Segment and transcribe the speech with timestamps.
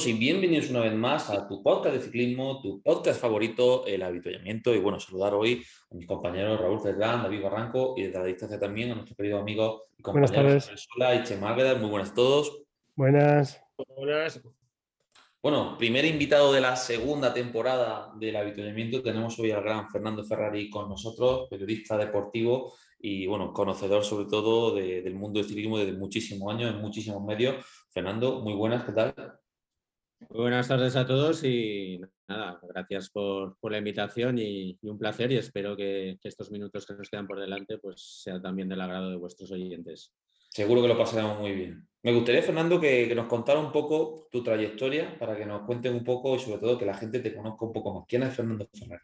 [0.00, 4.02] Todos y bienvenidos una vez más a tu podcast de ciclismo, tu podcast favorito, el
[4.02, 4.74] habituallamiento.
[4.74, 8.58] Y bueno, saludar hoy a mis compañeros Raúl Cerdán, David Barranco y desde la distancia
[8.58, 12.62] también a nuestro querido amigo y compañero Sola y Chema Muy buenas a todos.
[12.96, 13.62] Buenas.
[13.94, 14.40] Buenas.
[15.42, 19.02] Bueno, primer invitado de la segunda temporada del habituallamiento.
[19.02, 24.74] Tenemos hoy al gran Fernando Ferrari con nosotros, periodista deportivo y bueno, conocedor sobre todo
[24.74, 27.66] del mundo del ciclismo desde muchísimos años, en muchísimos medios.
[27.90, 29.14] Fernando, muy buenas, ¿qué tal?
[30.28, 35.76] Buenas tardes a todos y nada, gracias por, la invitación y, un placer y espero
[35.76, 39.50] que, estos minutos que nos quedan por delante pues sea también del agrado de vuestros
[39.50, 40.12] oyentes.
[40.50, 41.88] Seguro que lo pasaremos muy bien.
[42.02, 45.94] Me gustaría, Fernando, que, que, nos contara un poco tu trayectoria para que nos cuenten
[45.94, 48.04] un poco y sobre todo que la gente te conozca un poco más.
[48.06, 49.02] ¿Quién es Fernando Ferrari?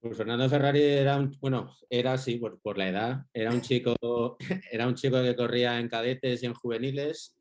[0.00, 3.94] Pues Fernando Ferrari era un, bueno, era así por, la edad, era un chico,
[4.72, 7.38] era un chico que corría en cadetes y en juveniles,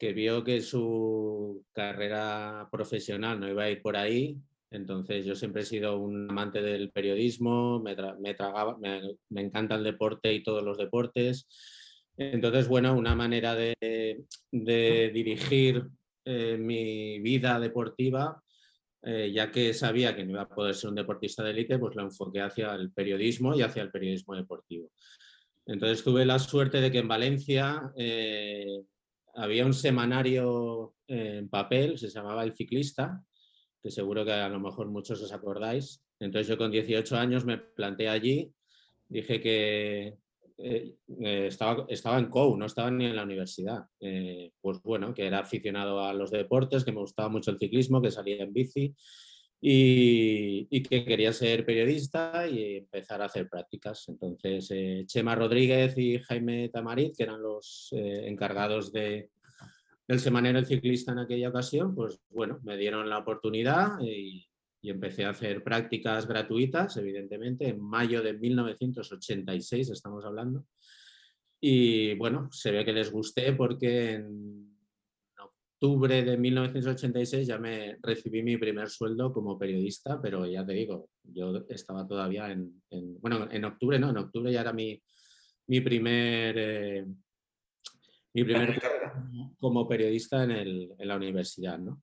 [0.00, 4.36] que vio que su carrera profesional no iba a ir por ahí.
[4.70, 7.94] Entonces yo siempre he sido un amante del periodismo, me,
[8.34, 11.46] tragaba, me, encanta el deporte y todos los deportes.
[12.16, 15.84] Entonces, bueno, una manera de, dirigir
[16.24, 18.42] eh, mi vida deportiva
[19.02, 21.96] eh, ya que sabía que no iba a poder ser un deportista de élite, pues
[21.96, 24.90] lo enfoqué hacia el periodismo y hacia el periodismo deportivo.
[25.66, 28.82] Entonces tuve la suerte de que en Valencia eh,
[29.34, 33.22] había un semanario en papel, se llamaba El Ciclista,
[33.82, 36.02] que seguro que a lo mejor muchos os acordáis.
[36.18, 38.52] Entonces yo con 18 años me planté allí,
[39.08, 40.18] dije que,
[40.58, 43.84] eh, eh, estaba, estaba en COU, no estaba ni en la universidad.
[43.98, 48.02] Eh, pues bueno, que era aficionado a los deportes, que me gustaba mucho el ciclismo,
[48.02, 48.94] que salía en bici
[49.60, 54.08] y, que quería ser periodista y empezar a hacer prácticas.
[54.08, 59.30] Entonces, Chema Rodríguez y Jaime Tamariz, que eran los encargados de,
[60.08, 64.46] del semanero El Ciclista en aquella ocasión, pues bueno, me dieron la oportunidad y,
[64.82, 70.64] y empecé a hacer prácticas gratuitas, evidentemente, en mayo de 1986 estamos hablando.
[71.60, 74.69] Y bueno, se ve que les gusté porque en
[75.80, 81.08] octubre de 1986 ya me recibí mi primer sueldo como periodista, pero ya te digo,
[81.22, 82.82] yo estaba todavía en,
[83.18, 85.02] bueno, en octubre no, en octubre ya era mi,
[85.68, 86.54] mi primer...
[86.58, 87.06] Eh,
[88.32, 88.80] mi primer
[89.58, 92.00] como periodista en, el, en la universidad, ¿no?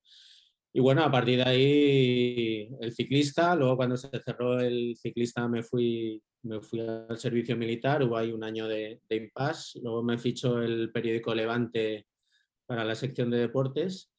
[0.74, 5.64] Y bueno, a partir de ahí el ciclista, luego cuando se cerró el ciclista me
[5.64, 10.18] fui, me fui al servicio militar, hubo ahí un año de, de impasse, luego me
[10.18, 12.08] fichó el periódico Levante
[12.68, 14.12] para la sección de deportes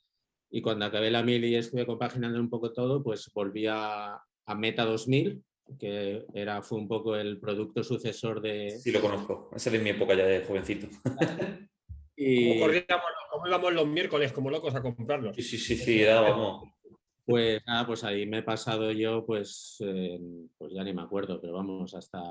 [0.51, 4.21] y cuando acabé la mil y estuve compaginando un poco todo, pues volví a,
[4.57, 5.45] Meta 2000,
[5.79, 8.71] que era, fue un poco el producto sucesor de...
[8.71, 10.89] Sí, lo conozco, ese de mi época ya de jovencito.
[12.17, 12.59] y...
[12.59, 15.37] ¿Cómo íbamos los miércoles como locos a comprarlos?
[15.37, 16.63] Sí, sí, sí, sí vamos.
[17.27, 19.77] Pues nada, pues ahí me he pasado yo, pues,
[20.57, 22.23] pues ya ni me acuerdo, pero vamos, hasta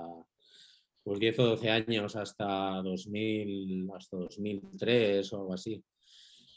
[1.04, 5.82] pues 10 o 12 años, hasta 2000, hasta 2003 o algo así.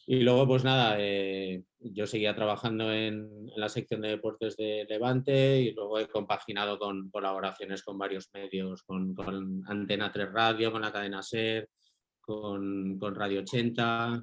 [0.07, 5.61] Y luego, pues nada, eh, yo seguía trabajando en, la sección de deportes de Levante
[5.61, 9.15] y luego he compaginado con colaboraciones con varios medios, con,
[9.67, 11.69] Antena 3 Radio, con la cadena SER,
[12.21, 14.23] con, con Radio 80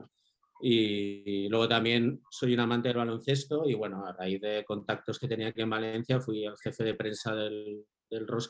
[0.59, 5.27] y, luego también soy un amante del baloncesto y bueno, a raíz de contactos que
[5.27, 8.49] tenía aquí en Valencia fui el jefe de prensa del, del Ros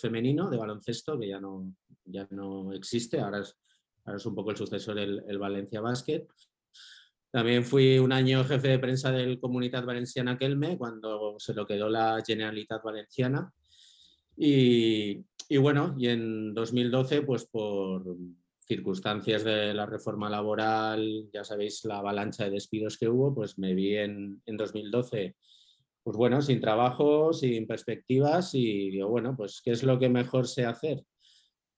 [0.00, 1.74] femenino de baloncesto, que ya no,
[2.04, 6.26] ya no existe, ahora es, un poco el sucesor del el Valencia Basket.
[7.30, 11.88] También fui un año jefe de prensa del Comunitat Valenciana Kelme, cuando se lo quedó
[11.88, 13.52] la Generalitat Valenciana.
[14.36, 15.24] Y,
[15.58, 18.04] bueno, y en 2012, pues por,
[18.66, 23.74] circunstancias de la reforma laboral, ya sabéis la avalancha de despidos que hubo, pues me
[23.74, 25.36] vi en, en 2012,
[26.04, 30.46] pues bueno, sin trabajo, sin perspectivas y digo, bueno, pues ¿qué es lo que mejor
[30.46, 31.04] sé hacer?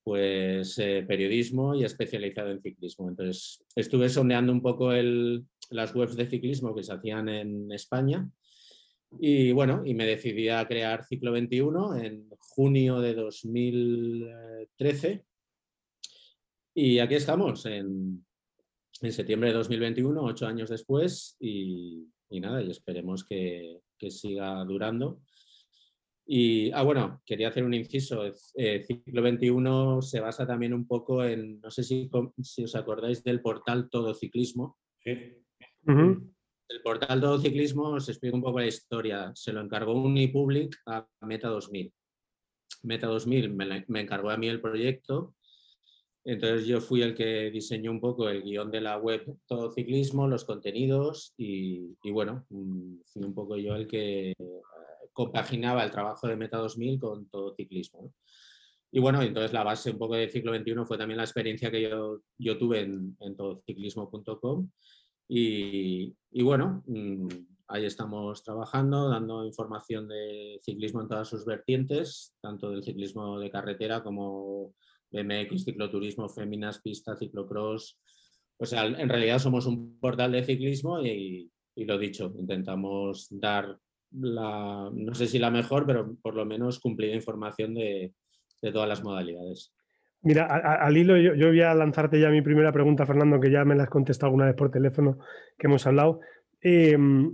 [0.04, 3.08] Pues eh, periodismo y especializado en ciclismo.
[3.08, 8.28] Entonces estuve sondeando un poco el, las webs de ciclismo que se hacían en España
[9.20, 15.25] y bueno, y me decidí a crear Ciclo 21 en junio de 2013
[16.75, 18.25] y aquí estamos, en,
[19.02, 25.20] en septiembre de 2021, ocho años después, y, nada, y esperemos que, siga durando.
[26.24, 28.24] Y, ah, bueno, quería hacer un inciso.
[28.54, 32.10] Eh, ciclo 21 se basa también un poco en, no sé si,
[32.42, 34.78] si os acordáis del portal Todo Ciclismo.
[35.02, 35.10] Sí.
[35.86, 39.32] El portal Todo Ciclismo, os explico un poco la historia.
[39.34, 41.92] Se lo encargó Unipublic a Meta 2000.
[42.84, 45.34] Meta 2000 me, me encargó a mí el proyecto
[46.24, 50.28] entonces yo fui el que diseñó un poco el guion de la web Todo Ciclismo,
[50.28, 54.32] los contenidos y, bueno, mm, fui un poco yo el que
[55.12, 58.12] compaginaba el trabajo de Meta 2000 con Todo Ciclismo.
[58.90, 61.82] Y bueno, entonces la base un poco de Ciclo 21 fue también la experiencia que
[61.82, 64.68] yo, yo tuve en, en todociclismo.com
[65.28, 67.28] y, y, bueno, mm,
[67.68, 73.50] ahí estamos trabajando, dando información de ciclismo en todas sus vertientes, tanto del ciclismo de
[73.50, 74.74] carretera como
[75.10, 77.98] BMX, cicloturismo, féminas, pista, ciclocross.
[78.58, 83.78] O sea, en realidad somos un portal de ciclismo y, lo dicho, intentamos dar
[84.14, 88.12] la, no sé si la mejor, pero por lo menos cumplir información de,
[88.72, 89.74] todas las modalidades.
[90.22, 93.74] Mira, al hilo, yo, voy a lanzarte ya mi primera pregunta, Fernando, que ya me
[93.74, 95.18] la has contestado alguna vez por teléfono
[95.58, 96.20] que hemos hablado.
[96.60, 97.32] Em,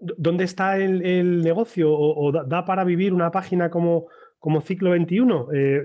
[0.00, 1.90] ¿Dónde está el, negocio?
[1.90, 5.48] ¿O, da, para vivir una página como, como ciclo 21?
[5.54, 5.82] Eh,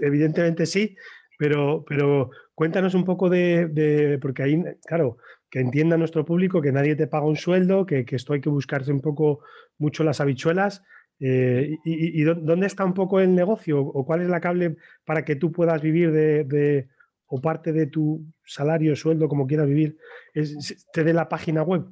[0.00, 0.96] evidentemente sí,
[1.38, 5.18] pero, pero cuéntanos un poco de, porque ahí, claro,
[5.50, 8.92] que entienda nuestro público que nadie te paga un sueldo, que, esto hay que buscarse
[8.92, 9.40] un poco
[9.78, 10.82] mucho las habichuelas.
[11.20, 13.80] Eh, y, dónde está un poco el negocio?
[13.80, 16.88] ¿O cuál es la cable para que tú puedas vivir de,
[17.26, 19.96] o parte de tu salario, sueldo, como quieras vivir,
[20.34, 21.86] es, te dé la página web?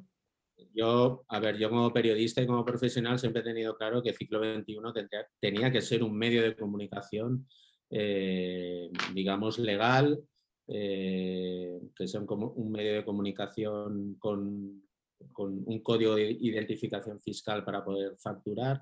[0.73, 4.39] Yo, a ver, yo como periodista y como profesional siempre he tenido claro que Ciclo
[4.39, 4.93] 21
[5.39, 7.47] tenía que ser un medio de comunicación,
[7.89, 10.21] eh, digamos, legal,
[10.67, 14.83] eh, que sea un, un, medio de comunicación con,
[15.35, 18.81] un código de identificación fiscal para poder facturar.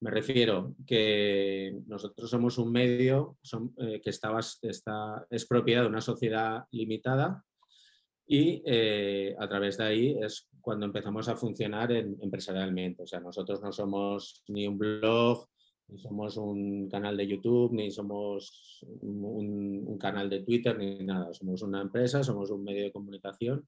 [0.00, 3.38] Me refiero que nosotros somos un medio
[3.78, 4.38] eh, que está,
[5.30, 7.44] es propiedad de una sociedad limitada
[8.26, 13.02] y eh, a través de ahí es cuando empezamos a funcionar empresarialmente.
[13.02, 15.48] O sea, nosotros no somos ni un blog,
[15.90, 21.32] ni somos un canal de YouTube, ni somos un, canal de Twitter, ni nada.
[21.34, 23.66] Somos una empresa, somos un medio de comunicación.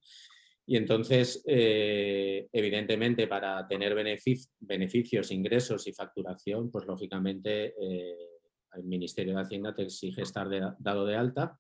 [0.65, 8.17] Y entonces, eh, evidentemente, para tener beneficios, ingresos y facturación, pues lógicamente eh,
[8.75, 10.49] el Ministerio de Hacienda te exige estar
[10.79, 11.59] dado de alta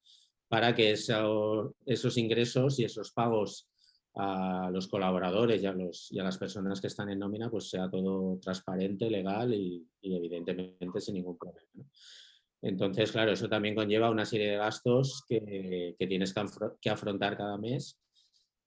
[0.48, 3.71] para que esos ingresos y esos pagos
[4.14, 7.88] a los colaboradores y a, los, y las personas que están en nómina, pues sea
[7.88, 11.84] todo transparente, legal y, evidentemente sin ningún problema.
[12.60, 16.34] Entonces, claro, eso también conlleva una serie de gastos que, tienes
[16.80, 17.98] que, afrontar cada mes.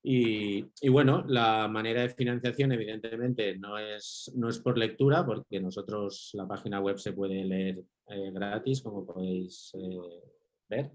[0.04, 6.32] Y, bueno, la manera de financiación evidentemente no es, no es por lectura, porque nosotros
[6.34, 10.22] la página web se puede leer eh, gratis, como podéis eh,
[10.70, 10.92] ver.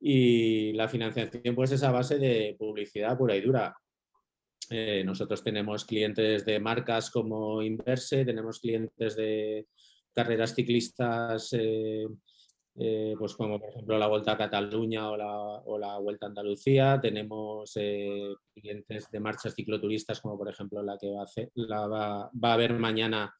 [0.00, 3.74] Y la financiación pues es a base de publicidad pura y dura.
[4.70, 9.66] Eh, nosotros tenemos clientes de marcas como Inverse, tenemos clientes de
[10.12, 12.06] carreras ciclistas, eh,
[12.78, 16.30] eh, pues como por ejemplo la Vuelta a Cataluña o la, o la Vuelta a
[16.30, 17.72] Andalucía, tenemos
[18.54, 22.54] clientes de marchas cicloturistas como por ejemplo la que va a, la va, va a
[22.54, 23.32] haber mañana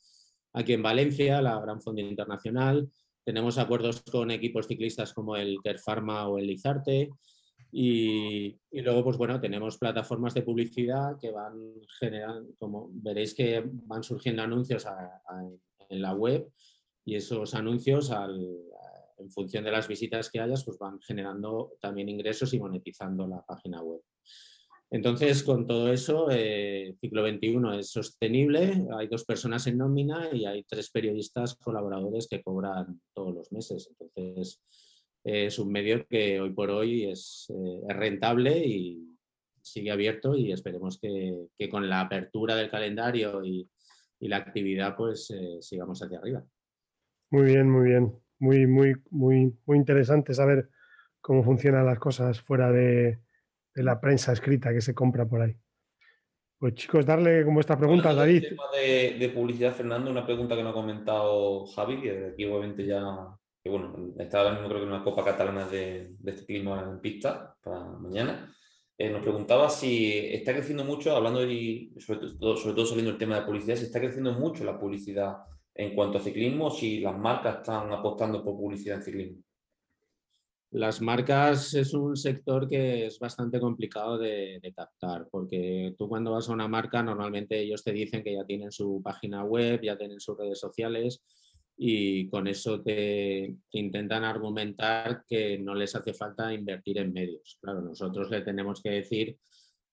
[0.53, 2.89] aquí en Valencia, la Gran Fondo Internacional,
[3.27, 7.11] tenemos acuerdos con equipos ciclistas como el Terfarma o el Lizarte.
[7.73, 11.59] Y, luego, pues bueno, tenemos plataformas de publicidad que van
[11.99, 14.87] generando, como veréis que van surgiendo anuncios
[15.89, 16.49] en la web
[17.05, 18.13] y esos anuncios
[19.19, 23.45] en función de las visitas que hayas, pues van generando también ingresos y monetizando la
[23.45, 24.03] página web.
[24.91, 30.47] Entonces, con todo eso, eh, Ciclo 21 es sostenible, hay dos personas en nómina y
[30.47, 33.91] hay tres periodistas colaboradores que cobran todos los meses.
[33.91, 34.63] Entonces,
[35.25, 39.17] es un medio que hoy por hoy es, eh, rentable y
[39.61, 43.69] sigue abierto y esperemos que, con la apertura del calendario y,
[44.21, 46.43] la actividad, pues eh, sigamos hacia arriba.
[47.31, 48.13] Muy bien, muy bien.
[48.39, 50.71] Muy, muy, muy, muy interesante saber
[51.21, 53.21] cómo funcionan las cosas fuera de,
[53.77, 55.55] de la prensa escrita que se compra por ahí.
[56.59, 58.45] Pues chicos, darle como esta pregunta a David.
[58.45, 62.87] El tema de, publicidad, Fernando, una pregunta que me ha comentado Javi, que aquí obviamente
[62.87, 63.05] ya,
[63.63, 66.83] que bueno, está ahora mismo creo que en una Copa Catalana de, de este clima
[66.91, 68.51] en pista para mañana.
[68.97, 73.19] Eh, nos preguntaba si está creciendo mucho, hablando de, sobre todo, sobre todo saliendo el
[73.19, 75.37] tema de publicidad, si está creciendo mucho la publicidad
[75.75, 79.43] en cuanto a ciclismo, si las marcas están apostando por publicidad en ciclismo.
[80.73, 86.49] Las marcas es un sector que es bastante complicado de, captar, porque tú cuando vas
[86.49, 90.21] a una marca normalmente ellos te dicen que ya tienen su página web, ya tienen
[90.21, 91.23] sus redes sociales
[91.77, 97.59] y con eso te, intentan argumentar que no les hace falta invertir en medios.
[97.61, 99.39] Claro, nosotros le tenemos que decir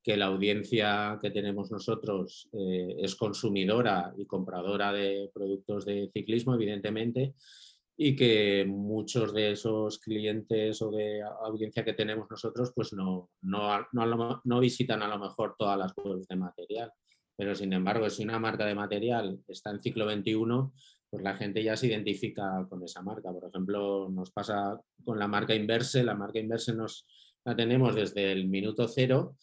[0.01, 6.55] que la audiencia que tenemos nosotros eh, es consumidora y compradora de productos de ciclismo,
[6.55, 7.35] evidentemente,
[7.95, 13.87] y que muchos de esos clientes o de audiencia que tenemos nosotros pues no, no,
[14.43, 16.91] no, visitan a lo mejor todas las webs de material.
[17.35, 20.73] Pero sin embargo, si una marca de material está en ciclo 21,
[21.09, 23.31] pues la gente ya se identifica con esa marca.
[23.31, 26.03] Por ejemplo, nos pasa con la marca Inverse.
[26.03, 27.05] La marca Inverse nos
[27.45, 29.35] la tenemos desde el minuto cero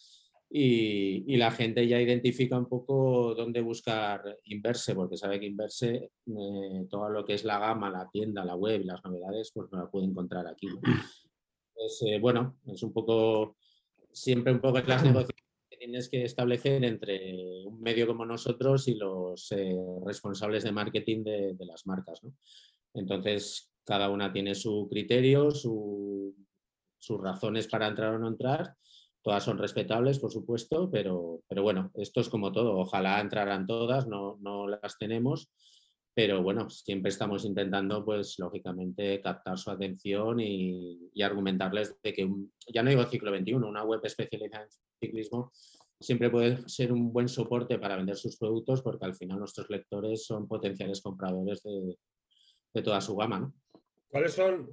[0.52, 6.86] y, la gente ya identifica un poco dónde buscar Inverse, porque sabe que Inverse, eh,
[6.90, 9.78] todo lo que es la gama, la tienda, la web y las novedades, pues no
[9.78, 10.66] la puede encontrar aquí.
[11.72, 13.56] Pues, bueno, es un poco,
[14.12, 18.96] siempre un poco las negociaciones que tienes que establecer entre un medio como nosotros y
[18.96, 22.20] los eh, responsables de marketing de, las marcas.
[22.92, 26.34] Entonces, cada una tiene su criterio, sus
[27.20, 28.74] razones para entrar o no entrar
[29.22, 32.78] Todas son respetables, por supuesto, pero, pero bueno, esto es como todo.
[32.78, 35.50] Ojalá entraran todas, no, no las tenemos,
[36.14, 42.30] pero bueno, siempre estamos intentando, pues lógicamente, captar su atención y, argumentarles de que,
[42.72, 45.52] ya no digo ciclo 21, una web especializada en ciclismo
[46.00, 50.24] siempre puede ser un buen soporte para vender sus productos porque al final nuestros lectores
[50.24, 51.98] son potenciales compradores de,
[52.72, 53.40] de toda su gama.
[53.40, 53.54] ¿no?
[54.10, 54.68] ¿Cuáles son,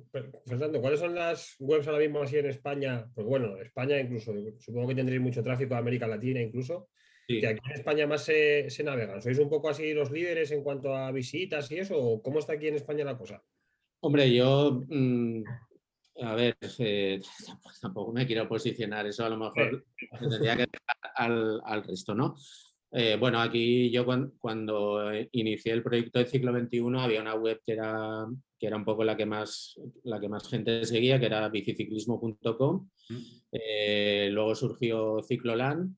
[0.47, 3.07] Fernando, cuáles son las webs ahora mismo así en España?
[3.13, 6.89] Pues bueno, España incluso, supongo que tendréis mucho tráfico de América Latina incluso,
[7.27, 9.21] que aquí en España más se, navegan.
[9.21, 12.19] ¿Sois un poco así los líderes en cuanto a visitas y eso?
[12.23, 13.43] ¿Cómo está aquí en España la cosa?
[13.99, 15.43] Hombre, yo, mm,
[16.23, 17.21] a ver, eh,
[17.79, 19.85] tampoco me quiero posicionar, eso a lo mejor
[20.19, 20.65] tendría que
[21.15, 22.35] al, al resto, ¿no?
[22.91, 24.05] Eh, bueno, aquí yo
[24.39, 28.25] cuando, inicié el proyecto de Ciclo 21 había una web que era,
[28.57, 32.89] que era un poco la que más, la que más gente seguía, que era biciciclismo.com.
[33.09, 33.15] Mm.
[33.51, 35.95] Eh, luego surgió Cicloland.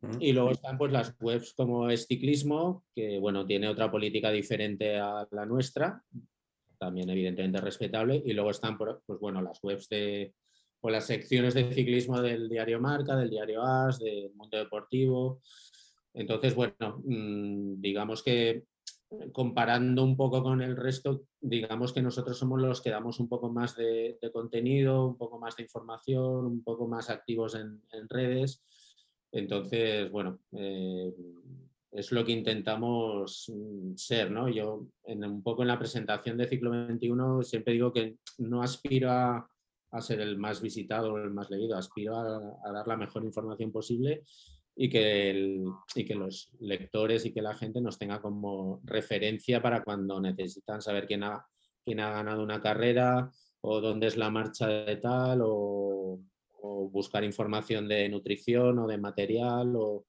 [0.00, 0.20] Mm.
[0.20, 4.96] Y luego están pues las webs como es Ciclismo, que bueno, tiene otra política diferente
[4.96, 6.02] a la nuestra,
[6.78, 8.22] también evidentemente respetable.
[8.24, 10.34] Y luego están pues bueno, las webs de,
[10.80, 15.40] o las secciones de ciclismo del diario Marca, del diario AS, del Mundo Deportivo.
[16.18, 18.64] Entonces, bueno, mm, digamos que
[19.32, 23.50] comparando un poco con el resto, digamos que nosotros somos los que damos un poco
[23.50, 28.64] más de, contenido, un poco más de información, un poco más activos en, redes.
[29.30, 31.14] Entonces, bueno, eh,
[31.92, 34.48] es lo que intentamos mm, ser, ¿no?
[34.48, 39.12] Yo en, un poco en la presentación de Ciclo 21 siempre digo que no aspiro
[39.12, 39.48] a,
[40.00, 44.24] ser el más visitado o el más leído, aspiro a dar la mejor información posible
[44.80, 45.64] y que,
[45.96, 50.80] y que los lectores y que la gente nos tenga como referencia para cuando necesitan
[50.80, 51.44] saber quién ha,
[51.84, 53.28] quién ha ganado una carrera
[53.60, 56.20] o dónde es la marcha de tal o,
[56.92, 60.04] buscar información de nutrición o de material o,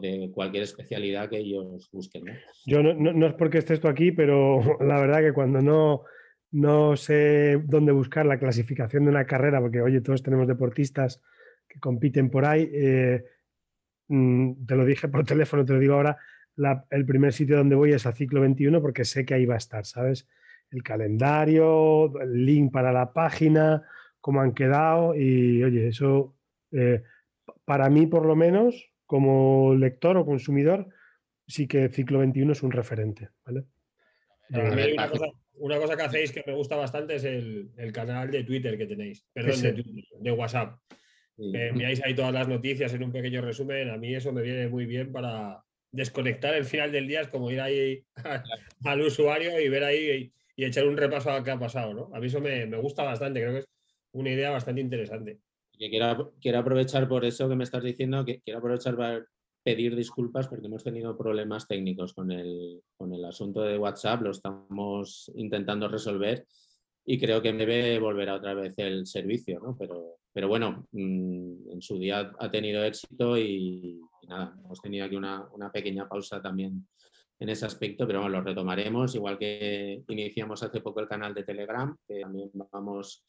[0.00, 2.24] de cualquier especialidad que ellos busquen.
[2.64, 6.02] Yo no, no, es porque estés tú aquí, pero la verdad que cuando no,
[6.52, 11.20] no sé dónde buscar la clasificación de una carrera, porque oye, todos tenemos deportistas
[11.68, 13.24] que compiten por ahí, eh,
[14.08, 16.18] te lo dije por teléfono, te lo digo ahora,
[16.90, 19.58] el primer sitio donde voy es a Ciclo 21 porque sé que ahí va a
[19.58, 20.28] estar, ¿sabes?
[20.70, 23.82] El calendario, el link para la página,
[24.20, 26.34] cómo han quedado y oye, eso
[26.72, 27.02] eh,
[27.64, 30.88] para mí por lo menos, como lector o consumidor,
[31.46, 33.64] sí que Ciclo 21 es un referente, ¿vale?
[34.48, 39.26] una, cosa, que hacéis que me gusta bastante es el, canal de Twitter que tenéis,
[39.32, 39.84] perdón, de,
[40.20, 40.78] de WhatsApp
[41.36, 43.90] me enviáis ahí todas las noticias en un pequeño resumen.
[43.90, 45.62] A mí eso me viene muy bien para
[45.92, 48.04] desconectar el final del día, es como ir ahí
[48.84, 51.94] al usuario y ver ahí y, echar un repaso a qué ha pasado.
[51.94, 52.10] ¿no?
[52.14, 53.68] A mí eso me, gusta bastante, creo que es
[54.12, 55.38] una idea bastante interesante.
[55.76, 59.26] quiero, quiero aprovechar por eso que me estás diciendo, que quiero aprovechar para
[59.62, 64.30] pedir disculpas porque hemos tenido problemas técnicos con el, con el asunto de WhatsApp, lo
[64.30, 66.46] estamos intentando resolver
[67.04, 69.76] y creo que debe volver otra vez el servicio, ¿no?
[69.76, 75.16] Pero, pero bueno, mm, en su día ha tenido éxito y, nada, hemos tenido aquí
[75.16, 76.86] una, pequeña pausa también
[77.40, 81.42] en ese aspecto, pero bueno, lo retomaremos, igual que iniciamos hace poco el canal de
[81.42, 83.24] Telegram, que también vamos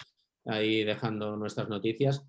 [0.48, 2.28] ahí dejando nuestras noticias.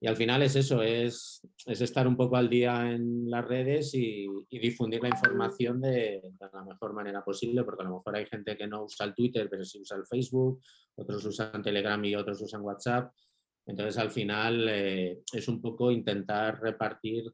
[0.00, 3.92] y al final es eso, es, es, estar un poco al día en las redes
[3.92, 8.56] y, difundir la información de, la mejor manera posible, porque a lo mejor hay gente
[8.56, 10.62] que no usa el Twitter, pero sí usa el Facebook,
[10.94, 13.12] otros usan Telegram y otros usan WhatsApp.
[13.66, 17.24] Entonces, al final eh, es un poco intentar repartir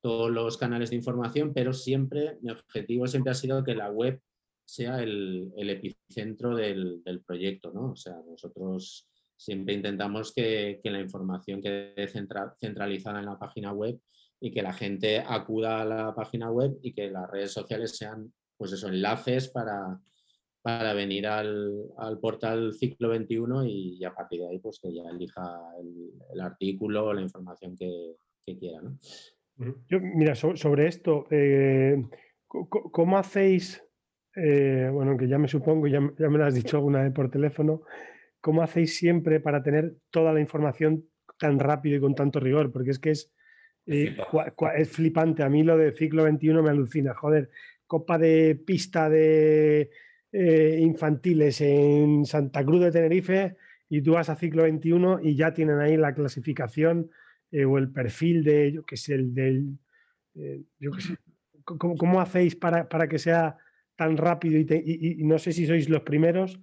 [0.00, 4.20] todos los canales de información, pero siempre, mi objetivo siempre ha sido que la web
[4.64, 7.92] sea el, epicentro del, del, proyecto, ¿no?
[7.92, 9.08] O sea, nosotros
[9.38, 12.08] siempre intentamos que, la información quede
[12.58, 13.98] centralizada en la página web
[14.40, 18.32] y que la gente acuda a la página web y que las redes sociales sean,
[18.56, 19.98] pues eso, enlaces para,
[20.62, 25.60] para venir al, portal Ciclo 21 y, a partir de ahí, pues que ya elija
[25.80, 28.16] el, artículo o la información que,
[28.58, 28.80] quiera,
[30.00, 32.02] mira, sobre esto, eh,
[32.46, 33.84] ¿cómo hacéis?
[34.34, 37.30] Eh, bueno, que ya me supongo, ya, ya me lo has dicho alguna vez por
[37.30, 37.82] teléfono,
[38.40, 41.04] ¿cómo hacéis siempre para tener toda la información
[41.38, 42.72] tan rápido y con tanto rigor?
[42.72, 43.32] Porque es que es,
[43.86, 44.16] eh,
[44.76, 45.42] es flipante.
[45.42, 47.14] A mí lo de ciclo 21 me alucina.
[47.14, 47.50] Joder,
[47.86, 49.90] copa de pista de
[50.32, 53.56] eh, infantiles en Santa Cruz de Tenerife
[53.88, 57.10] y tú vas a ciclo 21 y ya tienen ahí la clasificación
[57.50, 59.78] eh, o el perfil de, yo qué sé, el del...
[60.78, 61.16] yo qué sé.
[61.64, 63.58] ¿Cómo, hacéis para, para, que sea
[63.94, 66.58] tan rápido y no sé si sois los primeros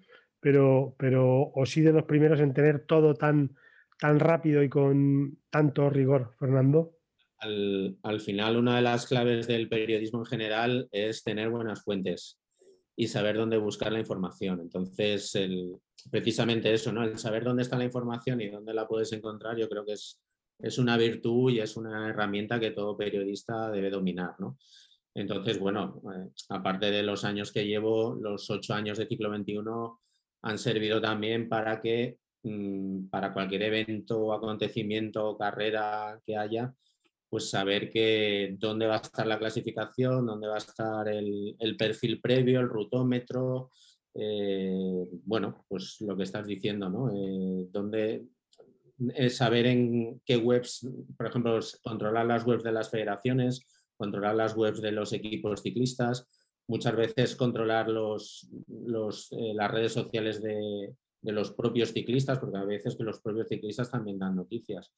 [0.46, 3.56] pero, pero o sí de los primeros en tener todo tan,
[4.00, 7.00] tan rápido y con tanto rigor, Fernando?
[7.40, 12.40] Al, final, una de las claves del periodismo en general es tener buenas fuentes
[12.96, 14.62] y saber dónde buscar la información.
[14.62, 15.76] Entonces, el,
[16.10, 17.04] precisamente eso, ¿no?
[17.04, 20.22] El saber dónde está la información y dónde la puedes encontrar, yo creo que es,
[20.60, 24.58] es una virtud y es una herramienta que todo periodista debe dominar, ¿no?
[25.14, 30.02] Entonces, bueno, eh, aparte de los años que llevo, los ocho años de ciclo 21
[30.44, 36.74] han servido también para que mm, para cualquier evento, acontecimiento carrera que haya,
[37.30, 42.22] pues saber que dónde va a estar la clasificación, dónde va a estar el, perfil
[42.22, 43.72] previo, el rutómetro,
[44.14, 47.12] eh, bueno, pues lo que estás diciendo, ¿no?
[47.12, 48.26] Eh, dónde,
[49.30, 53.66] saber en qué webs, por ejemplo, controlar las webs de las federaciones,
[53.98, 56.28] controlar las webs de los equipos ciclistas,
[56.68, 58.48] muchas veces controlar los,
[59.32, 63.90] eh, las redes sociales de, los propios ciclistas, porque a veces que los propios ciclistas
[63.90, 64.94] también dan noticias.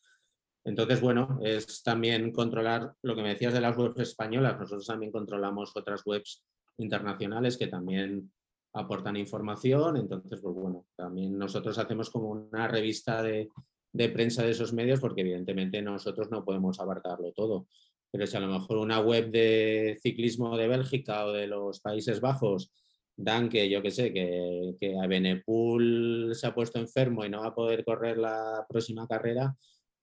[0.67, 4.60] Entonces, bueno, es también controlar lo que me decías de las webs españolas.
[4.60, 6.43] Nosotros también controlamos otras webs
[6.77, 8.30] internacionales que también
[8.73, 9.95] aportan información.
[9.95, 13.49] Entonces, pues bueno, también nosotros hacemos como una revista de,
[13.93, 17.65] prensa de esos medios porque evidentemente nosotros no podemos abarcarlo todo
[18.12, 22.21] pero si a lo mejor una web de ciclismo de Bélgica o de los Países
[22.21, 22.71] Bajos
[23.15, 27.41] dan que, yo que sé, que, que a Benepul se ha puesto enfermo y no
[27.41, 29.56] va a poder correr la próxima carrera,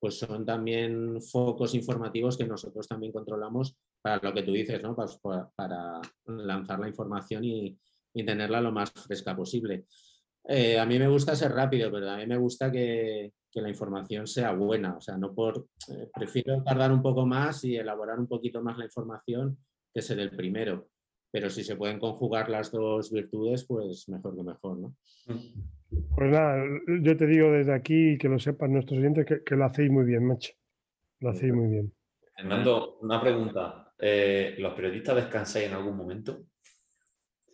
[0.04, 4.94] pues son también focos informativos que nosotros también controlamos para lo que tú dices, ¿no?
[4.94, 7.78] para, para lanzar la información y,
[8.12, 9.86] tenerla lo más fresca posible.
[10.46, 14.26] Eh, a mí me gusta ser rápido, pero a mí me gusta que, la información
[14.26, 14.94] sea buena.
[14.98, 15.68] O sea, no por.
[15.88, 19.56] Eh, prefiero tardar un poco más y elaborar un poquito más la información
[19.90, 20.90] que ser el primero.
[21.32, 24.96] Pero si se pueden conjugar las dos virtudes, pues mejor que mejor, ¿no?
[26.16, 26.64] Pues nada,
[27.00, 30.26] yo te digo desde aquí que lo sepan nuestros oyentes que, lo hacéis muy bien,
[30.26, 30.52] macho.
[31.20, 31.92] Lo hacéis muy bien.
[32.36, 33.92] Fernando, una pregunta.
[33.98, 36.46] Eh, ¿Los periodistas descansáis en algún momento?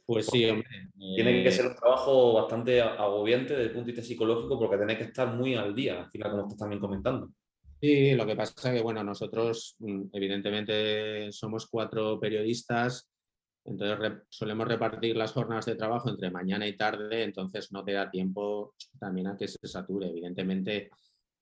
[0.07, 0.69] Pues sí, hombre.
[0.97, 4.77] Tiene que eh, ser un trabajo bastante agobiante desde el punto de vista psicológico porque
[4.77, 7.31] tenéis que estar muy al día, al final, como estás también comentando.
[7.81, 13.09] Sí, lo que pasa es que, bueno, nosotros mm, evidentemente somos cuatro periodistas,
[13.65, 18.11] entonces solemos repartir las jornadas de trabajo entre mañana y tarde, entonces no te da
[18.11, 20.09] tiempo también a que se sature.
[20.09, 20.91] Evidentemente,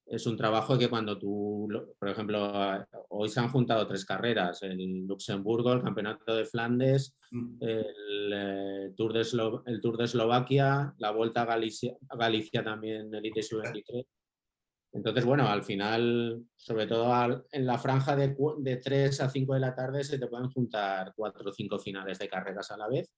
[0.09, 2.53] es un trabajo que cuando tú, por ejemplo,
[3.11, 7.57] hoy se han juntado tres carreras, el Luxemburgo, el Campeonato de Flandes, mm.
[7.61, 9.21] el, eh, Tour, de
[9.67, 14.07] el Tour de Eslovaquia, la Vuelta a Galicia, Galicia también, Elite Sub-23.
[14.99, 19.61] Entonces, bueno, al final, sobre todo en la franja de, de 3 a 5 de
[19.61, 23.09] la tarde, se te pueden juntar cuatro o cinco finales de carreras a la vez.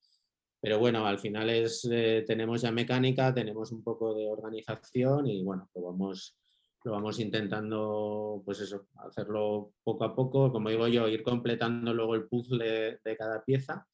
[0.61, 5.43] Pero bueno, al final es, eh, tenemos ya mecánica, tenemos un poco de organización y
[5.43, 6.37] bueno, pues vamos
[6.85, 12.15] lo vamos intentando, pues eso, hacerlo poco a poco, como digo yo, ir completando luego
[12.15, 13.87] el puzzle de cada pieza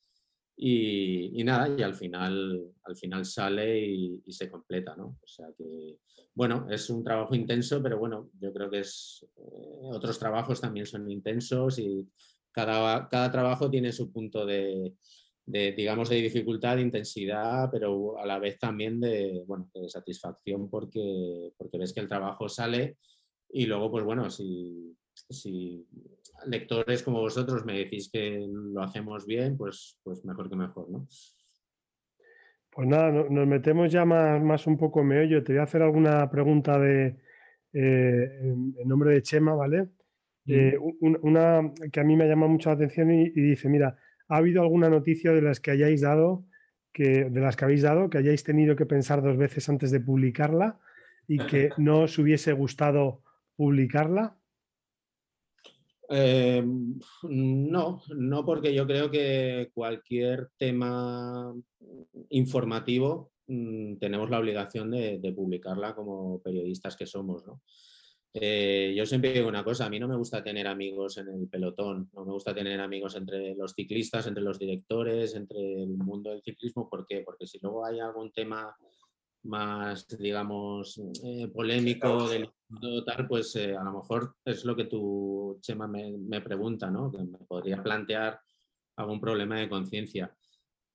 [0.58, 5.18] y, nada, y al final, al final sale y, se completa, ¿no?
[5.22, 5.98] O sea que,
[6.36, 10.84] bueno, es un trabajo intenso, pero bueno, yo creo que es, eh, otros trabajos también
[10.84, 12.06] son intensos y
[12.52, 14.94] cada, cada trabajo tiene su punto de,
[15.46, 21.52] digamos, de dificultad, de intensidad, pero a la vez también de, bueno, de satisfacción porque,
[21.56, 22.98] porque ves que el trabajo sale
[23.48, 25.86] Y luego, pues bueno, si, si
[26.46, 31.08] lectores como vosotros me decís que lo hacemos bien, pues, pues mejor que mejor, ¿no?
[32.76, 35.42] Pues nada, nos metemos ya más, más un poco en meollo.
[35.42, 37.16] Te voy a hacer alguna pregunta de,
[37.72, 39.88] eh, en, nombre de Chema, ¿vale?
[40.46, 43.96] Eh, una que a mí me llama mucho la atención y, dice, mira,
[44.28, 46.44] ¿ha habido alguna noticia de las que hayáis dado,
[46.92, 50.00] que, de las que habéis dado, que hayáis tenido que pensar dos veces antes de
[50.00, 50.78] publicarla
[51.26, 53.22] y que no os hubiese gustado
[53.56, 54.36] publicarla?
[56.08, 56.64] Eh,
[57.22, 61.54] no, no porque yo creo que cualquier tema
[62.30, 67.44] informativo mm, tenemos la obligación de, publicarla como periodistas que somos.
[68.34, 71.48] Eh, yo siempre digo una cosa, a mí no me gusta tener amigos en el
[71.48, 76.30] pelotón, no me gusta tener amigos entre los ciclistas, entre los directores, entre el mundo
[76.30, 76.88] del ciclismo.
[76.88, 77.22] ¿Por qué?
[77.22, 78.76] Porque si luego hay algún tema
[79.46, 82.50] más, digamos, eh, polémico, del
[83.04, 87.10] tal, pues eh, a lo mejor es lo que tu Chema me, me, pregunta, ¿no?
[87.10, 88.40] Que me podría plantear
[88.96, 90.34] algún problema de conciencia.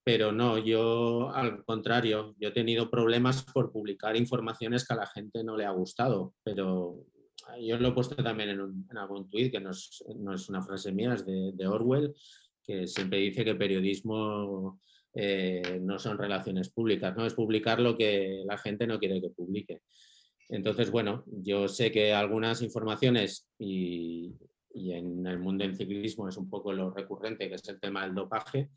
[0.03, 5.07] Pero no, yo al contrario, yo he tenido problemas por publicar informaciones que a la
[5.07, 7.05] gente no le ha gustado, pero
[7.59, 10.91] yo lo he puesto también en, algún tuit, que no es, no es, una frase
[10.91, 12.13] mía, es de, de Orwell,
[12.63, 14.79] que siempre dice que periodismo
[15.13, 17.25] eh, no son relaciones públicas, ¿no?
[17.25, 19.81] Es publicar lo que la gente no quiere que publique.
[20.49, 24.33] Entonces, bueno, yo sé que algunas informaciones y,
[24.73, 28.15] en el mundo del ciclismo es un poco lo recurrente, que es el tema del
[28.15, 28.69] dopaje,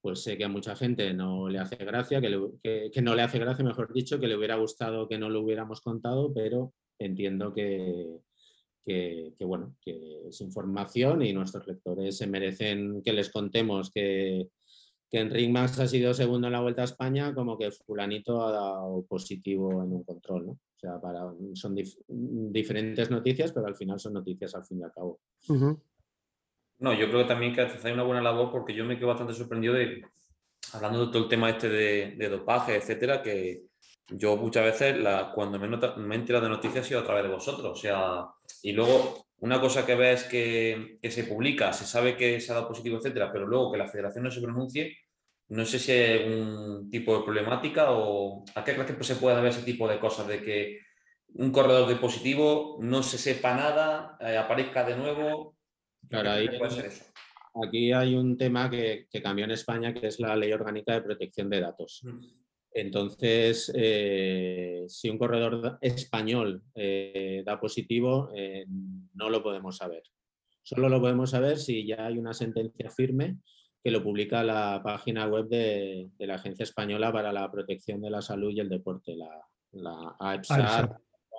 [0.00, 3.38] pues sé que a mucha gente no le hace gracia, que, que, no le hace
[3.38, 8.18] gracia, mejor dicho, que le hubiera gustado que no lo hubiéramos contado, pero entiendo que,
[8.84, 14.48] que, bueno, que es información y nuestros lectores se merecen que les contemos que,
[15.12, 18.50] que en Max ha sido segundo en la Vuelta a España, como que fulanito ha
[18.50, 20.52] dado positivo en un control, ¿no?
[20.52, 21.76] O sea, para, son
[22.08, 25.20] diferentes noticias, pero al final son noticias al fin y al cabo.
[26.78, 29.34] No, yo creo que también que hay una buena labor porque yo me quedo bastante
[29.34, 30.02] sorprendido de,
[30.72, 33.66] hablando de todo el tema este de, dopaje, etcétera, que
[34.08, 37.24] yo muchas veces la, cuando me, me he enterado de noticias ha sido a través
[37.24, 38.26] de vosotros, o sea,
[38.62, 42.54] y luego una cosa que ves que, que se publica, se sabe que se ha
[42.54, 44.96] dado positivo, etcétera, pero luego que la federación no se pronuncie,
[45.52, 49.36] no sé si hay un tipo de problemática o a qué crees que se puede
[49.36, 50.78] ver ese tipo de cosas, de que
[51.34, 55.58] un corredor de positivo no se sepa nada, eh, aparezca de nuevo.
[56.08, 57.04] Claro, ahí, puede ser eso?
[57.66, 61.50] Aquí hay un tema que, cambió en España, que es la Ley Orgánica de Protección
[61.50, 62.00] de Datos.
[62.02, 62.20] Mm.
[62.72, 68.30] Entonces, eh, si un corredor español eh, da positivo,
[69.12, 70.02] no lo podemos saber.
[70.62, 73.36] Solo lo podemos saber si ya hay una sentencia firme
[73.82, 78.22] que lo publica la página web de, la Agencia Española para la Protección de la
[78.22, 79.30] Salud y el Deporte, la,
[79.72, 80.92] la AEPSAT,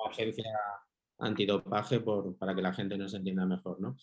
[0.10, 0.52] Agencia
[1.20, 3.80] Antidopaje, por, para que la gente nos entienda mejor.
[3.80, 3.96] ¿no?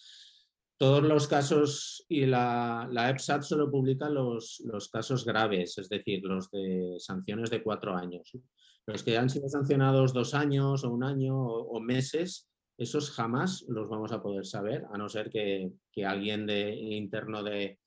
[0.78, 6.24] Todos los casos y la, la EPSAT solo publica los, los, casos graves, es decir,
[6.24, 8.32] los de sanciones de cuatro años.
[8.86, 12.48] Los que han sido sancionados dos años o un año o, meses,
[12.78, 17.42] esos jamás los vamos a poder saber, a no ser que, que alguien de, interno
[17.42, 17.78] de,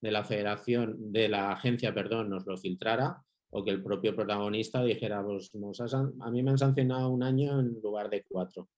[0.00, 4.82] de la federación, de la agencia, perdón, nos lo filtrara o que el propio protagonista
[4.82, 5.50] dijera, pues
[6.20, 8.68] a mí me han sancionado un año en lugar de cuatro.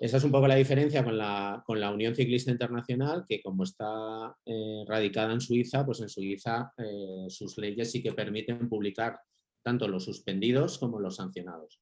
[0.00, 3.64] Esa es un poco la diferencia con la, con la Unión Ciclista Internacional, que como
[3.64, 9.18] está eh, radicada en Suiza, pues en Suiza eh, sus leyes sí que permiten publicar
[9.60, 11.80] tanto los suspendidos como los sancionados.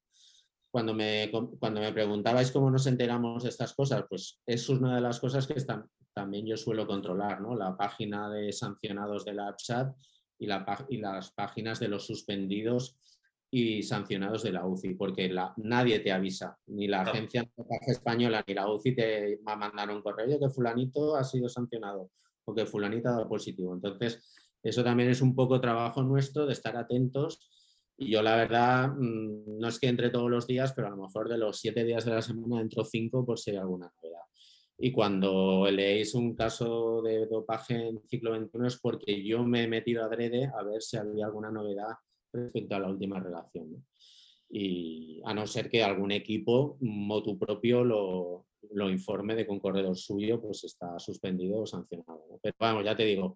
[0.71, 5.01] Cuando me, cuando me preguntabais cómo nos enteramos de estas cosas, pues es una de
[5.01, 5.85] las cosas que están,
[6.17, 7.55] también yo suelo controlar, ¿no?
[7.55, 9.95] La página de sancionados de la APSAT
[10.39, 12.97] y, la, y las páginas de los suspendidos
[13.51, 17.47] y sancionados de la UCI, porque la, nadie te avisa, ni la agencia
[17.85, 22.09] española ni la UCI te va a mandar un correo que fulanito ha sido sancionado
[22.45, 23.75] o que fulanito ha dado positivo.
[23.75, 24.19] Entonces,
[24.63, 27.47] eso también es un poco trabajo nuestro de estar atentos
[27.95, 30.97] y yo la verdad, mm, no es que entre todos los días, pero a lo
[30.97, 34.26] mejor de los siete días de la semana entro cinco por si hay alguna novedad.
[34.79, 39.67] Y cuando leéis un caso de dopaje en ciclo 21 es porque yo me he
[39.67, 41.95] metido adrede a ver si había alguna novedad
[42.31, 43.83] respecto a la última relación.
[44.49, 49.59] Y a no ser que algún equipo, motu propio, lo, lo, informe de que un
[49.59, 52.39] corredor suyo pues, está suspendido o sancionado.
[52.41, 53.35] Pero vamos, ya te digo,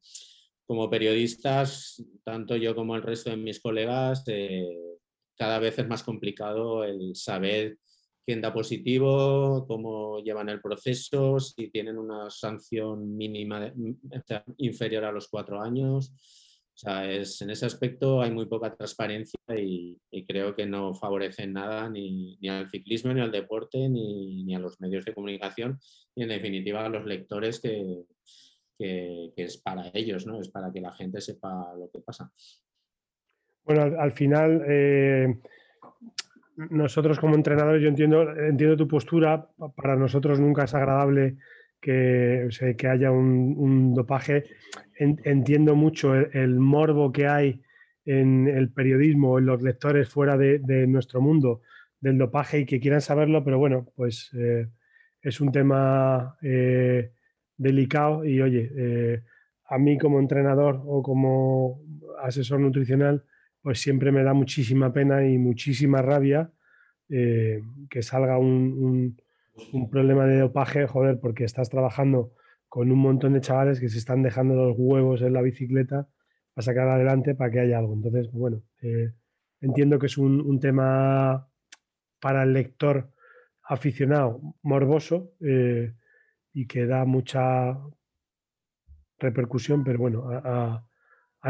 [0.66, 4.70] como periodistas, tanto yo como el resto de mis colegas, eh,
[5.36, 7.78] cada vez es más complicado el saber
[8.26, 13.74] quién da positivo, cómo llevan el proceso, si tienen una sanción mínima
[14.58, 16.14] inferior a los cuatro años.
[16.74, 21.46] O sea, es, en ese aspecto hay muy poca transparencia y, creo que no favorece
[21.46, 25.80] nada ni, al ciclismo, ni al deporte, ni, a los medios de comunicación,
[26.16, 28.06] y en definitiva a los lectores que,
[28.80, 30.42] es para ellos, ¿no?
[30.42, 32.32] Es para que la gente sepa lo que pasa.
[33.64, 35.40] Bueno, al, final, eh,
[36.70, 41.38] nosotros como entrenadores, yo entiendo, entiendo tu postura, para nosotros nunca es agradable
[41.80, 42.48] que,
[42.78, 44.46] que haya un, dopaje.
[44.98, 47.62] entiendo mucho el, morbo que hay
[48.06, 51.62] en el periodismo, en los lectores fuera de, nuestro mundo
[52.00, 54.68] del dopaje y que quieran saberlo, pero bueno, pues eh,
[55.22, 57.12] es un tema eh,
[57.58, 59.24] delicado y oye, eh,
[59.70, 61.82] a mí como entrenador o como
[62.24, 63.24] asesor nutricional,
[63.62, 66.52] pues siempre me da muchísima pena y muchísima rabia
[67.08, 69.18] que salga un
[69.74, 72.34] un problema de dopaje, joder, porque estás trabajando
[72.68, 76.08] con un montón de chavales que se están dejando los huevos en la bicicleta
[76.54, 77.94] para sacar adelante para que haya algo.
[77.94, 79.12] Entonces, bueno, eh,
[79.60, 81.48] entiendo que es un, tema
[82.20, 83.12] para el lector
[83.64, 85.94] aficionado morboso eh,
[86.54, 87.78] y que da mucha
[89.18, 90.86] repercusión, pero bueno, a,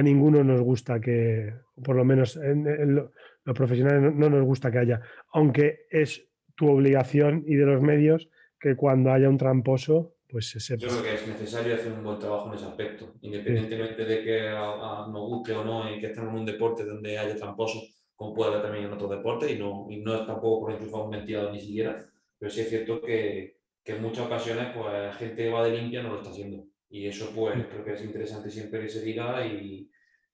[0.01, 2.95] ninguno nos gusta que, por lo menos en,
[3.43, 5.01] los profesionales no, nos gusta que haya,
[5.33, 10.59] aunque es tu obligación y de los medios que cuando haya un tramposo, pues se
[10.59, 10.83] sepa.
[10.83, 14.49] Yo creo que es necesario hacer un buen trabajo en ese aspecto, independientemente de que
[14.49, 17.81] nos guste o no y que estemos en un deporte donde haya tramposo,
[18.15, 21.01] como puede haber también en otros deportes, y no, y no es tampoco por enchufar
[21.01, 21.97] un ventilador ni siquiera,
[22.37, 26.09] pero sí es cierto que, que, en muchas ocasiones pues gente va de limpia no
[26.09, 26.63] lo está haciendo.
[26.91, 29.89] Y eso pues creo que es interesante siempre que se diga y,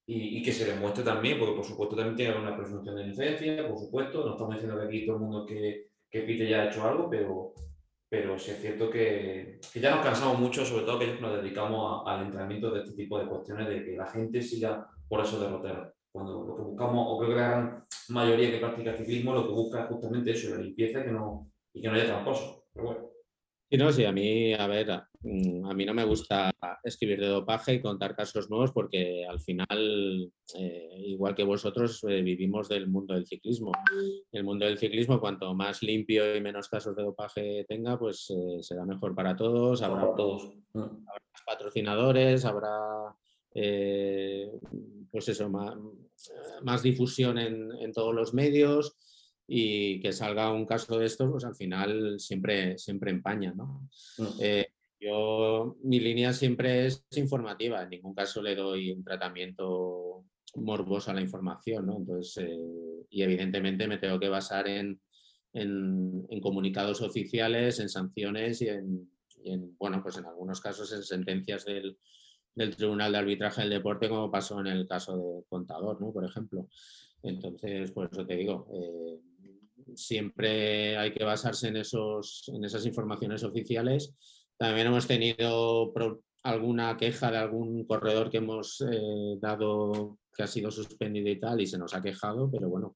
[0.06, 3.68] y, y, que se demuestre también, porque por supuesto también tiene una presunción de inocencia,
[3.68, 6.68] por supuesto, no estamos diciendo que aquí todo el mundo que que Pite ya ha
[6.68, 7.54] hecho algo, pero,
[8.10, 12.04] pero sí es cierto que, que ya nos cansamos mucho, sobre todo que nos dedicamos
[12.06, 15.94] al entrenamiento de este tipo de cuestiones, de que la gente siga por esos derroteros.
[16.12, 19.54] Cuando lo que buscamos, o creo que la gran mayoría que practica ciclismo, lo que
[19.54, 22.66] busca es justamente eso, la limpieza y que no, y que no haya tramposo.
[22.74, 23.07] Pero bueno.
[23.70, 24.88] Sí, no, sí, a mí, a ver,
[25.24, 26.50] mm, a mí no me gusta
[26.82, 32.22] escribir de dopaje y contar casos nuevos porque al final, eh, igual que vosotros, eh,
[32.22, 33.74] vivimos del mundo del ciclismo.
[34.32, 38.64] El mundo del ciclismo, cuanto más limpio y menos casos de dopaje tenga, pues eh,
[38.64, 40.98] será mejor para todos, habrá, todos, habrá
[41.46, 43.14] patrocinadores, habrá
[45.12, 45.76] pues eso, más,
[46.62, 48.96] más difusión en, en todos los medios
[49.48, 53.54] y que salga un caso de estos, pues al final siempre, siempre empaña.
[53.56, 53.90] ¿no?
[54.42, 54.68] Eh,
[55.00, 61.14] yo, mi línea siempre es informativa, en ningún caso le doy un tratamiento morboso a
[61.14, 61.98] la información, ¿no?
[61.98, 65.00] Entonces, eh, y evidentemente me tengo que basar en,
[65.54, 69.08] en, comunicados oficiales, en sanciones y en,
[69.78, 71.98] bueno, pues en algunos casos en sentencias del,
[72.56, 76.12] del Tribunal de Arbitraje del Deporte, como pasó en el caso de Contador, ¿no?
[76.12, 76.68] Por ejemplo.
[77.24, 79.20] Entonces, por eso te digo, eh,
[79.96, 84.16] siempre hay que basarse en, esos, en esas informaciones oficiales.
[84.58, 85.94] También hemos tenido
[86.44, 91.60] alguna queja de algún corredor que hemos eh, dado que ha sido suspendido y tal
[91.62, 92.96] y se nos ha quejado, pero bueno,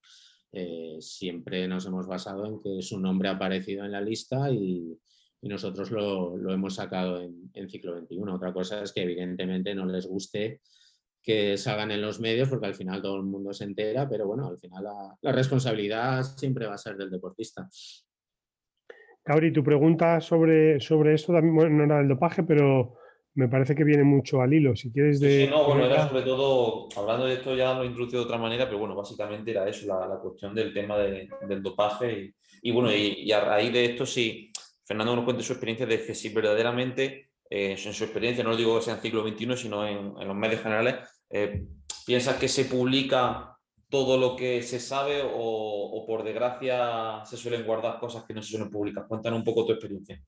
[0.51, 4.97] eh, siempre nos hemos basado en que su nombre ha aparecido en la lista y,
[5.43, 8.35] nosotros lo, hemos sacado en, en, ciclo 21.
[8.35, 10.61] Otra cosa es que evidentemente no les guste
[11.21, 14.47] que salgan en los medios, porque al final todo el mundo se entera, pero bueno,
[14.47, 14.83] al final
[15.21, 17.69] la, responsabilidad siempre va a ser del deportista.
[19.23, 22.95] Cabri, tu pregunta sobre, sobre esto también, bueno, no era del dopaje, pero
[23.35, 24.75] me parece que viene mucho al hilo.
[24.75, 25.45] Si quieres de.
[25.45, 28.39] Sí, no, bueno, era sobre todo, hablando de esto ya lo he introducido de otra
[28.39, 32.33] manera, pero bueno, básicamente era eso, la, cuestión del tema del dopaje.
[32.63, 34.51] Y, bueno, y, a raíz de esto, sí,
[34.83, 38.55] Fernando nos cuente su experiencia de que si verdaderamente eh, en su experiencia, no lo
[38.55, 40.95] digo que sea en ciclo 21, sino en, los medios generales,
[41.29, 41.65] eh,
[42.05, 43.57] ¿piensas que se publica
[43.89, 48.51] todo lo que se sabe o, por desgracia se suelen guardar cosas que no se
[48.51, 49.05] suelen publicar?
[49.05, 50.23] Cuéntanos un poco tu experiencia.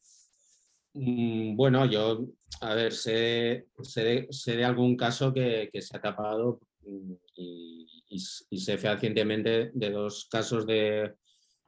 [0.95, 2.27] Mm, bueno, yo,
[2.59, 9.91] a ver, sé, de, algún caso que, se ha tapado mm, y, sé fehacientemente de
[9.91, 11.13] dos casos de,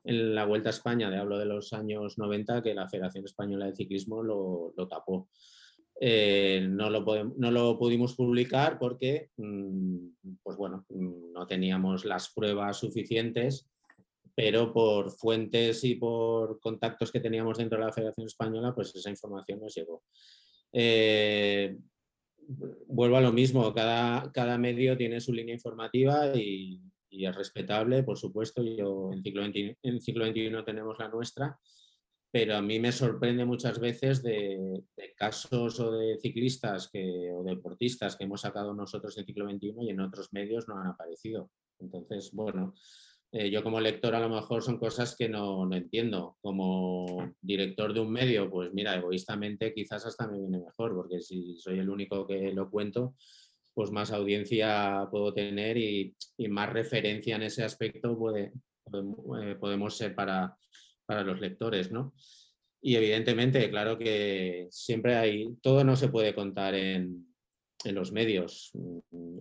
[0.05, 3.65] en la Vuelta a España, de hablo de los años 90, que la Federación Española
[3.65, 5.29] de Ciclismo lo, tapó.
[5.99, 7.03] Eh, no, lo
[7.37, 9.97] no, lo pudimos publicar porque, mm,
[10.43, 13.67] pues bueno, mm, no teníamos las pruebas suficientes,
[14.35, 19.09] pero por fuentes y por contactos que teníamos dentro de la Federación Española, pues esa
[19.09, 20.03] información nos llegó.
[20.71, 21.77] Eh,
[22.87, 26.79] vuelvo a lo mismo, cada, cada medio tiene su línea informativa y,
[27.15, 28.63] y es respetable, por supuesto.
[28.63, 31.57] Yo en ciclo, en ciclo 21 tenemos la nuestra,
[32.35, 34.83] pero a mí me sorprende muchas veces de,
[35.15, 39.89] casos o de ciclistas que, o deportistas que hemos sacado nosotros en Ciclo 21 y
[39.91, 41.49] en otros medios no han aparecido.
[41.79, 42.73] Entonces, bueno,
[43.31, 46.35] eh, yo como lector a lo mejor son cosas que no, no, entiendo.
[46.41, 51.55] Como director de un medio, pues mira, egoístamente quizás hasta me viene mejor, porque si
[51.57, 53.15] soy el único que lo cuento,
[53.75, 56.15] pues más audiencia puedo tener y,
[56.49, 58.53] más referencia en ese aspecto puede,
[58.93, 60.57] eh, podemos ser para,
[61.05, 62.13] para los lectores, ¿no?
[62.81, 67.27] Y evidentemente, claro que siempre hay, todo no se puede contar en,
[67.83, 68.71] en, los medios.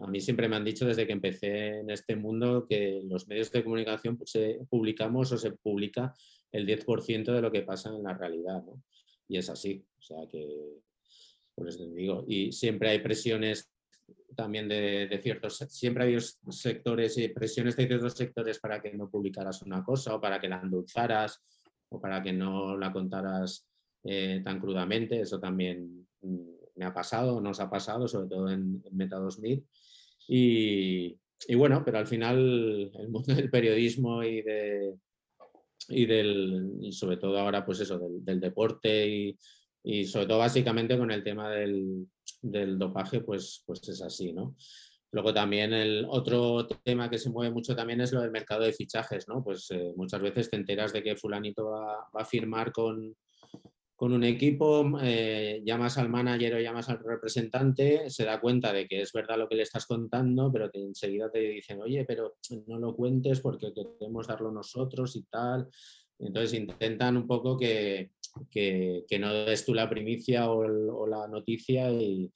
[0.02, 3.52] A mí siempre me han dicho desde que empecé en este mundo que los medios
[3.52, 6.14] de comunicación pues, se publicamos o se publica
[6.52, 8.62] el 10% de lo que pasa en la realidad.
[9.28, 10.48] Y es así, o sea que,
[11.54, 13.73] te digo, y siempre hay presiones
[14.34, 18.92] también de, de, ciertos, siempre ha habido sectores y presiones de ciertos sectores para que
[18.92, 21.40] no publicaras una cosa o para que la endulzaras
[21.88, 23.66] o para que no la contaras
[24.02, 25.20] eh, tan crudamente.
[25.20, 29.64] Eso también mm, me ha pasado, nos ha pasado, sobre todo en, Meta 2000.
[30.28, 31.16] Y,
[31.48, 34.94] y, bueno, pero al final el mundo del periodismo y, de,
[35.88, 39.38] y, del, y sobre todo ahora, pues eso, del, del deporte y,
[39.84, 42.08] y sobre todo básicamente con el tema del,
[42.40, 44.56] del, dopaje, pues, pues es así, ¿no?
[45.12, 48.72] Luego también el otro tema que se mueve mucho también es lo del mercado de
[48.72, 49.44] fichajes, ¿no?
[49.44, 53.14] Pues eh, muchas veces te enteras de que fulanito va, a firmar con,
[53.94, 58.88] con un equipo, eh, llamas al manager o llamas al representante, se da cuenta de
[58.88, 62.78] que es verdad lo que le estás contando, pero enseguida te dicen, oye, pero no
[62.78, 65.68] lo cuentes porque queremos darlo nosotros y tal.
[66.18, 68.10] Entonces intentan un poco que,
[68.50, 72.30] que, no des tú la primicia o, la noticia y,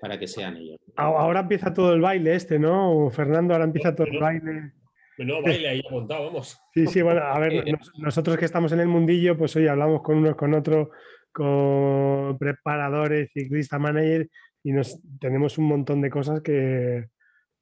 [0.00, 0.78] para que sean ellos.
[0.96, 3.10] Ahora empieza todo el baile este, ¿no?
[3.10, 4.72] Fernando, ahora empieza todo el baile.
[5.18, 6.58] No, baile ahí apuntado, vamos.
[6.74, 7.64] Sí, sí, bueno, a ver,
[7.98, 10.88] nosotros que estamos en el mundillo, pues hoy hablamos con unos, con otros,
[11.32, 14.28] con preparadores, ciclista, manager,
[14.62, 17.06] y nos tenemos un montón de cosas que,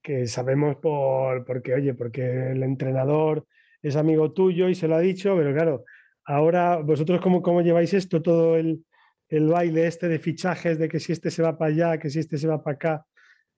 [0.02, 3.46] que sabemos por, porque, oye, porque el entrenador
[3.82, 5.84] es amigo tuyo y se lo ha dicho, pero claro,
[6.24, 8.84] ahora vosotros cómo, cómo lleváis esto, todo el,
[9.28, 12.20] el, baile este de fichajes, de que si este se va para allá, que si
[12.20, 13.06] este se va para acá,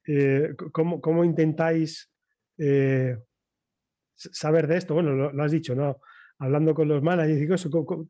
[0.07, 2.11] eh, ¿cómo, ¿cómo, intentáis
[2.59, 3.17] eh,
[4.15, 4.95] saber de esto?
[4.95, 6.01] Bueno, lo, has dicho, ¿no?
[6.39, 7.69] Hablando con los managers,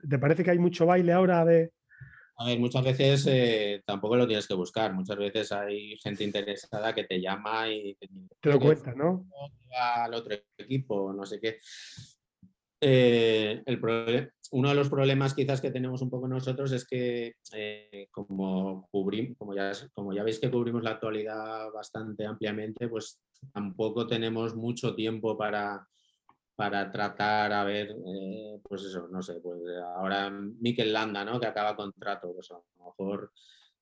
[0.09, 1.73] ¿te parece que hay mucho baile ahora de,
[2.37, 4.93] a ver, muchas veces eh, tampoco lo tienes que buscar.
[4.93, 8.09] Muchas veces hay gente interesada que te llama y te,
[8.51, 9.29] lo cuenta, ¿no?
[9.77, 11.59] Al otro equipo, no sé qué.
[12.81, 13.81] Eh, el
[14.51, 19.39] uno de los problemas quizás que tenemos un poco nosotros es que eh, como cubrimos,
[19.39, 23.21] como ya, como ya veis que cubrimos la actualidad bastante ampliamente, pues
[23.53, 25.87] tampoco tenemos mucho tiempo para,
[26.57, 29.61] para tratar a ver, eh, pues eso, no sé, pues
[29.97, 31.41] ahora Mikel Landa, ¿no?
[31.41, 33.33] Que acaba contrato, pues a lo mejor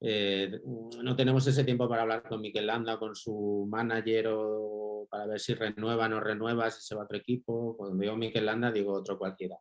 [0.01, 0.61] eh,
[1.03, 5.41] no tenemos ese tiempo para hablar con Mikel Landa, con su manager o para ver
[5.41, 7.77] si renueva no renueva, si se va a otro equipo.
[7.77, 9.57] Cuando digo Mikel Landa, digo otro cualquiera.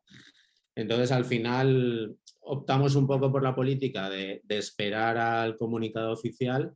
[0.74, 6.74] Entonces, al final, optamos un poco por la política de esperar al comunicado oficial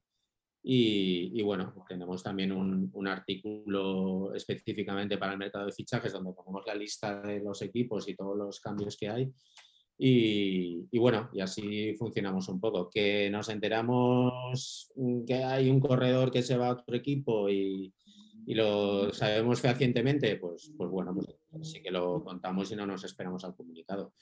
[0.68, 6.74] y, bueno, tenemos también un, artículo específicamente para el mercado de fichajes donde ponemos la
[6.74, 9.32] lista de los equipos y todos los cambios que hay.
[9.96, 12.90] Y, bueno, y así funcionamos un poco.
[12.90, 14.92] Que nos enteramos
[15.28, 17.94] que hay un corredor que se va a otro equipo y,
[18.48, 23.46] lo sabemos fehacientemente, pues, pues bueno, pues sí que lo contamos y no nos esperamos
[23.46, 24.14] al comunicado.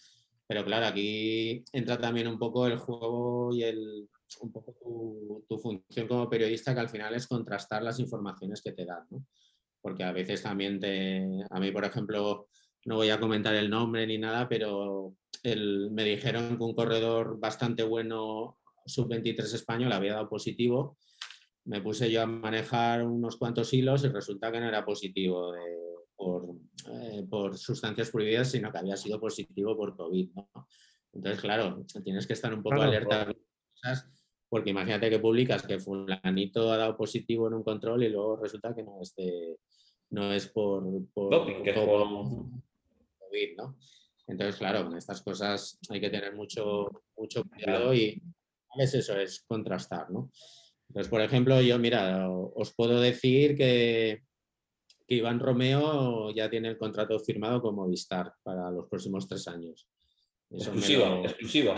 [0.45, 4.09] Pero claro, aquí entra también un poco el juego y el,
[4.41, 4.73] un poco
[5.47, 9.25] tu, función como periodista, que al final es contrastar las informaciones que te dan, ¿no?
[9.81, 12.47] Porque a veces también te, a mí, por ejemplo,
[12.85, 17.39] no voy a comentar el nombre ni nada, pero el, me dijeron que un corredor
[17.39, 20.97] bastante bueno, sub-23 español, había dado positivo.
[21.65, 25.53] Me puse yo a manejar unos cuantos hilos y resulta que no era positivo
[26.15, 26.55] por,
[26.89, 30.29] eh, por, sustancias prohibidas, sino que había sido positivo por COVID.
[30.35, 30.49] ¿no?
[31.13, 33.33] Entonces, claro, tienes que estar un poco alerta
[34.49, 38.75] porque imagínate que publicas que fulanito ha dado positivo en un control y luego resulta
[38.75, 39.15] que no es,
[40.11, 41.47] no es por, COVID,
[43.57, 43.77] ¿no?
[44.27, 48.21] Entonces, claro, con estas cosas hay que tener mucho, mucho cuidado y
[48.77, 50.31] es eso, es contrastar, ¿no?
[50.87, 54.21] Entonces, por ejemplo, yo, mira, os puedo decir que,
[55.07, 59.89] que Iván Romeo ya tiene el contrato firmado con Movistar para los próximos tres años.
[60.51, 61.75] exclusiva, exclusiva.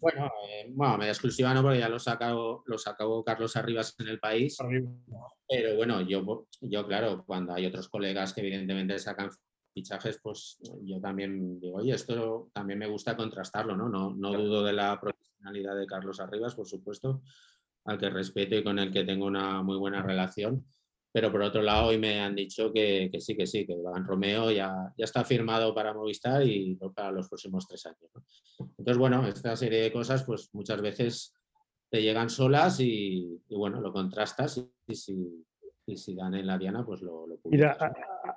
[0.00, 4.08] Bueno, eh, bueno, media exclusiva no, porque ya lo sacó, lo sacó Carlos Arribas en
[4.08, 4.56] el país.
[5.48, 9.30] Pero bueno, yo, yo, claro, cuando hay otros colegas que evidentemente sacan
[9.72, 13.88] fichajes, pues yo también digo, oye, esto también me gusta contrastarlo, ¿no?
[13.88, 17.22] No, no dudo de la profesionalidad de Carlos Arribas, por supuesto,
[17.84, 20.66] al que respeto y con el que tengo una muy buena relación.
[21.12, 24.50] Pero por otro lado, hoy me han dicho que, sí, que sí, que Iván Romeo
[24.50, 28.10] ya, ya está firmado para Movistar y para los próximos tres años.
[28.58, 31.34] Entonces, bueno, esta serie de cosas, pues muchas veces
[31.90, 35.44] te llegan solas y, bueno, lo contrastas y, si,
[35.86, 37.76] y si dan en la diana, pues lo, lo Mira,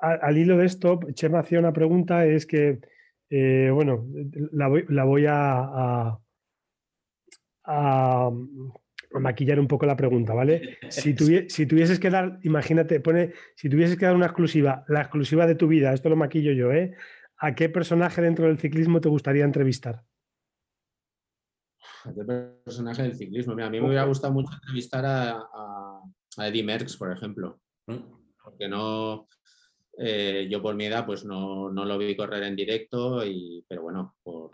[0.02, 2.80] al hilo de esto, Chema hacía una pregunta, es que,
[3.30, 4.08] eh, bueno,
[4.52, 6.20] la voy, la voy a,
[7.66, 8.32] a,
[9.20, 10.78] maquillar un poco la pregunta, ¿vale?
[10.90, 11.16] Si,
[11.50, 15.56] si, tuvieses que dar, imagínate, pone, si tuvieses que dar una exclusiva, la exclusiva de
[15.56, 16.96] tu vida, esto lo maquillo yo, ¿eh?
[17.38, 20.04] ¿A qué personaje dentro del ciclismo te gustaría entrevistar?
[22.06, 23.56] ¿A qué personaje del ciclismo?
[23.56, 25.38] Mira, a mí me hubiera gustado mucho entrevistar a,
[26.38, 27.60] a Eddie Merckx, por ejemplo.
[27.86, 29.28] Porque no,
[29.98, 34.16] eh, yo por mi edad pues no, lo vi correr en directo, y, pero bueno,
[34.24, 34.52] por,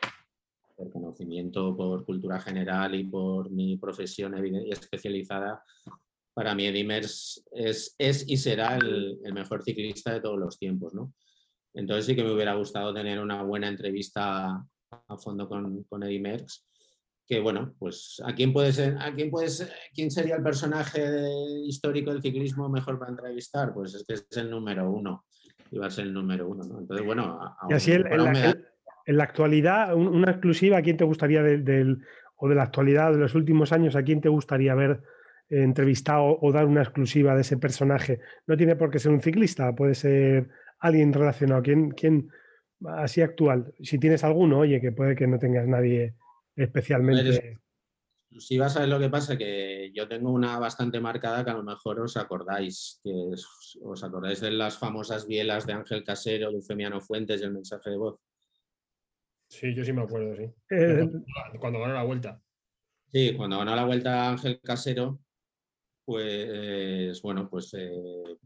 [0.90, 4.36] conocimiento, por cultura general y por mi profesión
[4.72, 5.64] especializada,
[6.34, 10.94] para mí Eddie Merckx es, es y será el, mejor ciclista de todos los tiempos,
[10.94, 11.14] ¿no?
[11.74, 16.22] Entonces sí que me hubiera gustado tener una buena entrevista a fondo con, con Eddie
[16.22, 16.66] Merckx
[17.30, 19.48] que bueno, pues ¿a quién, puede ser, a quién, puede
[19.94, 21.00] quién sería el personaje
[21.64, 23.72] histórico del ciclismo mejor para entrevistar?
[23.72, 25.26] Pues es que es el número uno,
[25.70, 26.80] iba a ser el número uno, ¿no?
[26.80, 27.40] Entonces, bueno...
[27.70, 27.92] y así
[29.10, 31.98] en, la, actualidad, una exclusiva, ¿a quién te gustaría del,
[32.36, 35.02] o de la actualidad de los últimos años, a quién te gustaría haber
[35.50, 38.20] entrevistado o dar una exclusiva de ese personaje?
[38.46, 41.64] No tiene por qué ser un ciclista, puede ser alguien relacionado.
[41.64, 42.30] ¿Quién, quién
[42.86, 43.74] así actual?
[43.82, 46.14] Si tienes alguno, oye, que puede que no tengas nadie
[46.56, 47.58] especialmente.
[48.38, 51.56] Si vas a ver lo que pasa, que yo tengo una bastante marcada que a
[51.56, 53.12] lo mejor os acordáis, que
[53.82, 57.90] os acordáis de las famosas bielas de Ángel Casero, de Femiano Fuentes y el mensaje
[57.90, 58.20] de voz.
[59.50, 60.44] Sí, yo sí me acuerdo, sí.
[60.70, 61.10] Eh,
[61.60, 62.42] cuando ganó la vuelta.
[63.12, 65.20] Sí, cuando ganó la vuelta Ángel Casero,
[66.06, 68.38] pues bueno, pues eh,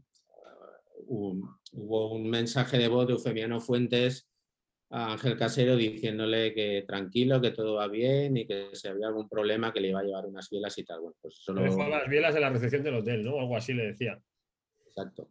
[1.06, 4.30] hubo un mensaje de voz de Eufemiano Fuentes
[4.90, 9.28] a Ángel Casero diciéndole que tranquilo, que todo va bien y que si había algún
[9.28, 11.00] problema que le iba a llevar unas bielas y tal.
[11.00, 11.62] Bueno, pues solo...
[11.62, 13.38] Dejó las bielas en la recepción del hotel, ¿no?
[13.38, 14.18] Algo así le decía.
[14.86, 15.28] Exacto.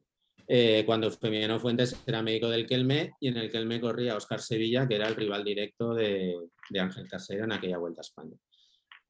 [0.47, 4.87] Eh, cuando Feminiano Fuentes era médico del Kelme y en el Kelme corría Oscar Sevilla,
[4.87, 6.35] que era el rival directo de,
[6.77, 8.35] Ángel Casero en aquella vuelta a España.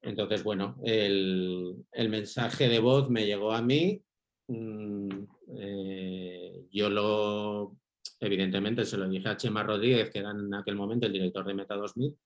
[0.02, 4.02] Entonces, bueno, el, mensaje de voz me llegó a mí.
[4.48, 5.08] Mm,
[5.58, 7.78] eh, yo lo
[8.24, 11.54] Evidentemente se lo dije a Chema Rodríguez, que era en aquel momento el director de
[11.54, 12.16] Meta 2000,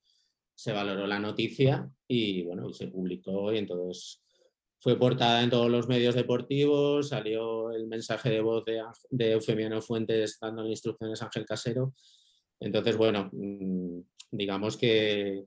[0.55, 4.23] se valoró la noticia y bueno, y se publicó y entonces
[4.81, 9.83] fue portada en todos los medios deportivos, salió el mensaje de voz de, de Eufemiano
[9.83, 11.95] Fuentes dando instrucciones a Ángel Casero.
[12.61, 14.01] Entonces, bueno, mm,
[14.31, 15.45] digamos que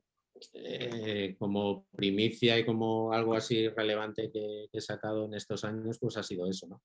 [0.54, 5.98] eh, como primicia y como algo así relevante que, que, he sacado en estos años,
[6.00, 6.82] pues ha sido eso, ¿no?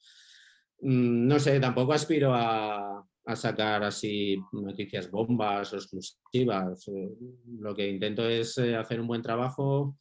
[0.80, 6.86] Mm, no sé, tampoco aspiro a, sacar así noticias bombas o exclusivas.
[6.88, 7.10] Eh,
[7.58, 9.96] lo que intento es eh, hacer un buen trabajo,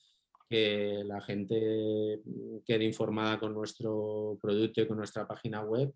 [0.50, 2.22] que la gente
[2.66, 5.94] quede informada con nuestro producto y con nuestra página web.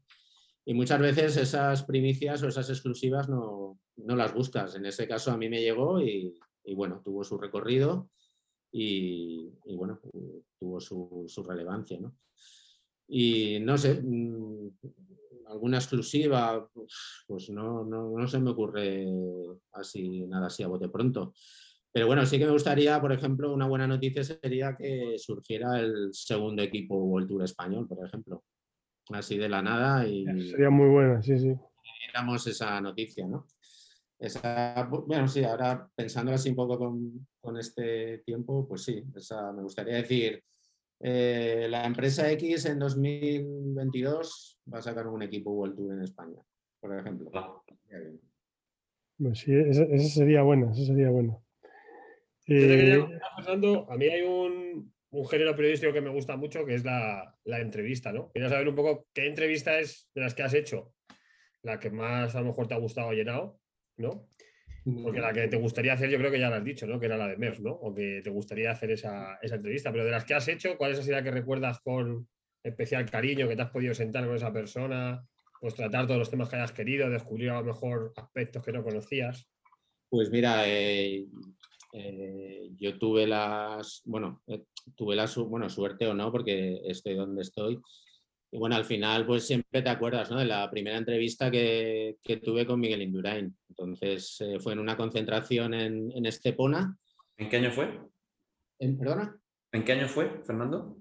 [0.65, 4.75] Y muchas veces esas primicias o esas exclusivas no, las buscas.
[4.75, 6.35] En ese caso a mí me llegó y,
[6.75, 8.09] bueno, tuvo su recorrido
[8.71, 9.99] y, bueno,
[10.59, 11.99] tuvo su, relevancia.
[11.99, 12.15] ¿no?
[13.07, 14.69] Y no sé, mm,
[15.47, 16.69] alguna exclusiva,
[17.27, 19.07] pues no, no, se me ocurre
[19.73, 21.33] así, nada así a bote pronto.
[21.91, 26.13] Pero bueno, sí que me gustaría, por ejemplo, una buena noticia sería que surgiera el
[26.13, 28.43] segundo equipo World Tour español, por ejemplo.
[29.09, 30.25] Así de la nada y...
[30.51, 31.55] Sería muy buena, sí, sí.
[32.09, 33.47] Éramos esa noticia, ¿no?
[34.19, 39.51] Esa, bueno, sí, ahora pensando así un poco con, con este tiempo, pues sí, esa,
[39.53, 40.43] me gustaría decir,
[40.99, 46.41] eh, la empresa X en 2022 va a sacar un equipo World Tour en España,
[46.81, 47.31] por ejemplo.
[49.17, 51.41] Pues sí, ese, sería bueno, ese sería bueno.
[52.49, 53.07] Eh,
[53.87, 54.91] a mí hay un,
[55.29, 58.31] género periodístico que me gusta mucho, que es la, entrevista, ¿no?
[58.31, 60.93] Quería saber un poco qué entrevista es de las que has hecho,
[61.61, 63.59] la que más a lo mejor te ha gustado o llenado,
[63.97, 64.27] ¿no?
[65.03, 66.99] Porque la que te gustaría hacer, yo creo que ya la has dicho, ¿no?
[66.99, 67.71] Que era la de MERS, ¿no?
[67.71, 69.91] O que te gustaría hacer esa, entrevista.
[69.91, 72.27] Pero de las que has hecho, ¿cuál es la que recuerdas con
[72.63, 75.23] especial cariño, que te has podido sentar con esa persona?
[75.61, 78.83] Pues tratar todos los temas que hayas querido, descubrir a lo mejor aspectos que no
[78.83, 79.47] conocías.
[80.09, 81.27] Pues mira, eh,
[81.93, 84.63] eh, yo tuve las, bueno, eh,
[84.95, 87.79] tuve la bueno, suerte o no, porque estoy donde estoy,
[88.51, 90.39] y bueno, al final, pues siempre te acuerdas ¿no?
[90.39, 93.55] de la primera entrevista que, que tuve con Miguel Indurain.
[93.69, 96.97] Entonces, eh, fue en una concentración en, en, Estepona.
[97.37, 97.99] ¿En qué año fue?
[98.79, 99.39] ¿En, ¿Perdona?
[99.71, 100.97] ¿En qué año fue, Fernando?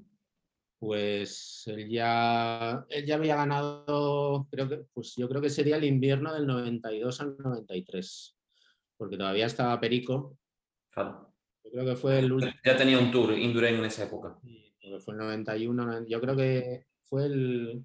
[0.78, 5.84] Pues él ya, él ya había ganado, creo que, pues yo creo que sería el
[5.84, 8.36] invierno del 92 al 93,
[8.96, 10.37] porque todavía estaba Perico.
[10.98, 11.32] Claro.
[11.64, 12.52] Yo creo que fue el último.
[12.64, 14.38] Ya tenía un tour Indurain en esa época.
[15.00, 17.84] Fue el 91, yo creo que fue el,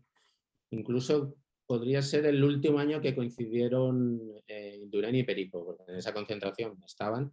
[0.72, 1.36] incluso
[1.66, 6.82] podría ser el último año que coincidieron eh, Durán y Perico, porque en esa concentración
[6.86, 7.32] estaban.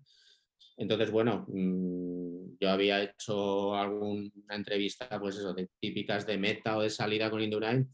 [0.76, 6.82] Entonces, bueno, mmm, yo había hecho alguna entrevista, pues eso, de típicas de meta o
[6.82, 7.88] de salida con Indurain,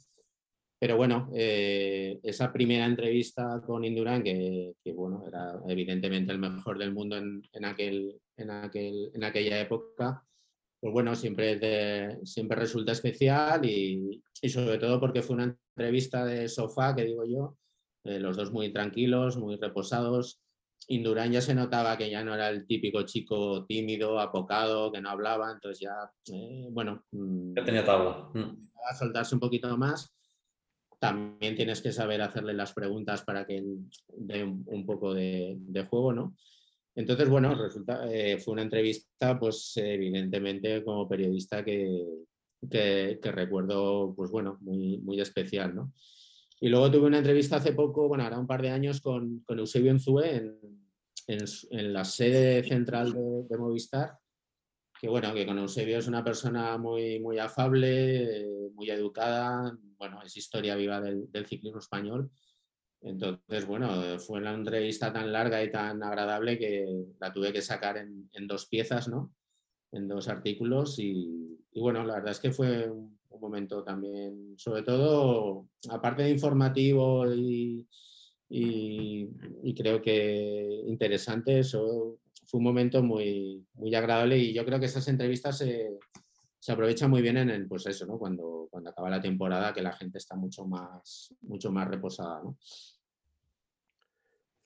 [0.79, 6.79] pero bueno, eh, esa primera entrevista con Indurain, que, que, bueno, era evidentemente el mejor
[6.79, 10.23] del mundo en, en, aquel, en, aquel, en aquella época,
[10.79, 16.49] pues bueno, siempre, siempre resulta especial y, y, sobre todo porque fue una entrevista de
[16.49, 17.57] sofá, que digo yo,
[18.05, 20.41] eh, los dos muy tranquilos, muy reposados.
[20.89, 25.09] Indurain ya se notaba que ya no era el típico chico tímido, apocado, que no
[25.09, 27.03] hablaba, entonces ya, eh, bueno...
[27.11, 28.29] Mm, ya tenía tabla.
[28.35, 28.69] Mm.
[28.89, 30.16] A soltarse un poquito más.
[31.09, 33.63] También tienes que saber hacerle las preguntas para que
[34.17, 36.37] dé un, poco de, juego, ¿no?
[36.95, 42.05] Entonces, bueno, resulta, eh, fue una entrevista, pues evidentemente como periodista que,
[42.71, 45.93] que, recuerdo, pues bueno, muy, muy especial, ¿no?
[46.61, 49.59] Y luego tuve una entrevista hace poco, bueno, ahora un par de años, con, con
[49.59, 50.59] Eusebio Enzue en,
[51.27, 54.19] en, la sede central de, Movistar,
[55.07, 58.45] que bueno, que con Eusebio es una persona muy, muy afable,
[58.75, 62.29] muy educada, bueno, es historia viva del, ciclismo español
[63.03, 67.99] entonces, bueno, fue una entrevista tan larga y tan agradable que la tuve que sacar
[67.99, 69.33] en, dos piezas, ¿no?
[69.93, 75.69] En dos artículos y, bueno, la verdad es que fue un, momento también, sobre todo,
[75.89, 77.87] aparte de informativo y
[79.77, 85.07] creo que interesante, eso fue un momento muy, muy agradable y yo creo que esas
[85.09, 85.91] entrevistas se,
[86.59, 88.19] se aprovecha muy bien en el, pues eso, ¿no?
[88.19, 92.57] Cuando, cuando acaba la temporada, que la gente está mucho más, mucho más reposada, ¿no?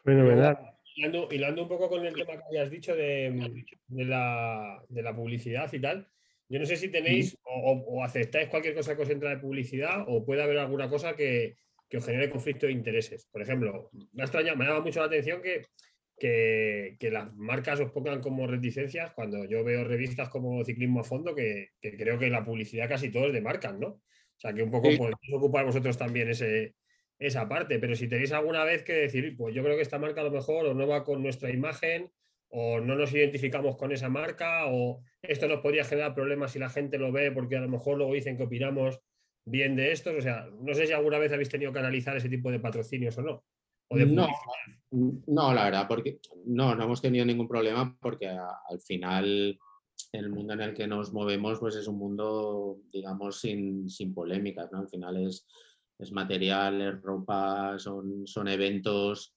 [0.04, 0.58] Fenomenal.
[0.96, 5.14] Hilando, hilando un poco con el tema que habías dicho de, de, la, de, la,
[5.14, 6.06] publicidad y tal,
[6.48, 10.04] yo no sé si tenéis o, o, aceptáis cualquier cosa que os entra de publicidad
[10.08, 11.56] o puede haber alguna cosa que,
[11.88, 13.26] que os genere conflicto de intereses.
[13.26, 15.66] Por ejemplo, me ha extrañado, me llama mucho la atención que,
[16.20, 21.04] que, que, las marcas os pongan como reticencias cuando yo veo revistas como Ciclismo a
[21.04, 23.88] Fondo, que, que creo que la publicidad casi todo es de marcas, ¿no?
[23.88, 24.02] O
[24.36, 24.98] sea, que un poco sí.
[24.98, 26.74] podéis ocupar vosotros también ese,
[27.18, 30.20] esa parte, pero si tenéis alguna vez que decir, pues yo creo que esta marca
[30.20, 32.12] a lo mejor o no va con nuestra imagen
[32.48, 36.68] o no nos identificamos con esa marca o esto nos podría generar problemas si la
[36.68, 39.00] gente lo ve porque a lo mejor luego dicen que opinamos
[39.44, 42.28] bien de estos, o sea, no sé si alguna vez habéis tenido que analizar ese
[42.28, 43.44] tipo de patrocinios o no.
[43.90, 44.28] O de no,
[45.26, 49.58] no, la verdad, porque no, no hemos tenido ningún problema porque a, al final
[50.12, 54.70] el mundo en el que nos movemos pues es un mundo, digamos, sin, sin polémicas,
[54.72, 54.78] ¿no?
[54.78, 55.46] Al final es
[56.00, 59.34] es material, es ropa, son, son eventos,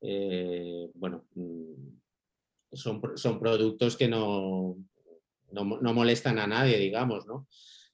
[0.00, 1.72] eh, bueno, mm,
[2.72, 4.76] son, son productos que no,
[5.52, 7.46] no, no, molestan a nadie, digamos, ¿no?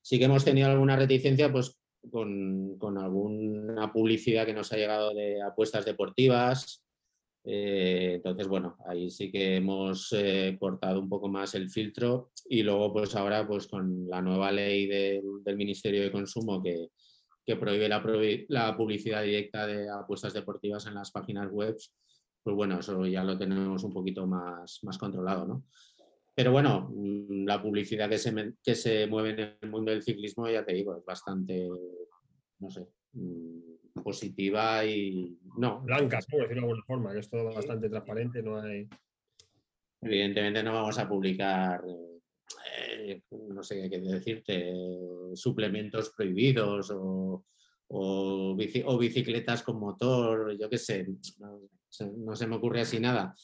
[0.03, 1.79] Sí que hemos tenido alguna reticencia, pues,
[2.11, 6.85] con, alguna publicidad que nos ha llegado de apuestas deportivas,
[7.45, 12.63] eh, entonces, bueno, ahí sí que hemos eh, cortado un poco más el filtro y
[12.63, 16.89] luego, pues ahora, pues con la nueva ley de, del Ministerio de Consumo que,
[17.47, 18.03] que prohíbe la,
[18.49, 21.77] la, publicidad directa de apuestas deportivas en las páginas web,
[22.43, 25.65] pues bueno, eso ya lo tenemos un poquito más, más controlado, ¿no?
[26.39, 30.49] Pero bueno, mm, la publicidad que se, que se mueve en el mundo del ciclismo,
[30.49, 31.69] ya te digo, es bastante,
[32.61, 35.81] no sé, mm, positiva y no.
[35.81, 38.89] Blanca, por decirlo de alguna forma, que es todo bastante transparente, no hay...
[40.01, 44.73] Evidentemente no vamos a publicar eh, no sé qué decirte,
[45.35, 47.45] suplementos prohibidos o,
[47.89, 51.05] o, bici, o, bicicletas con motor, yo qué sé,
[51.41, 51.63] no,
[52.17, 53.35] no, se me ocurre así nada.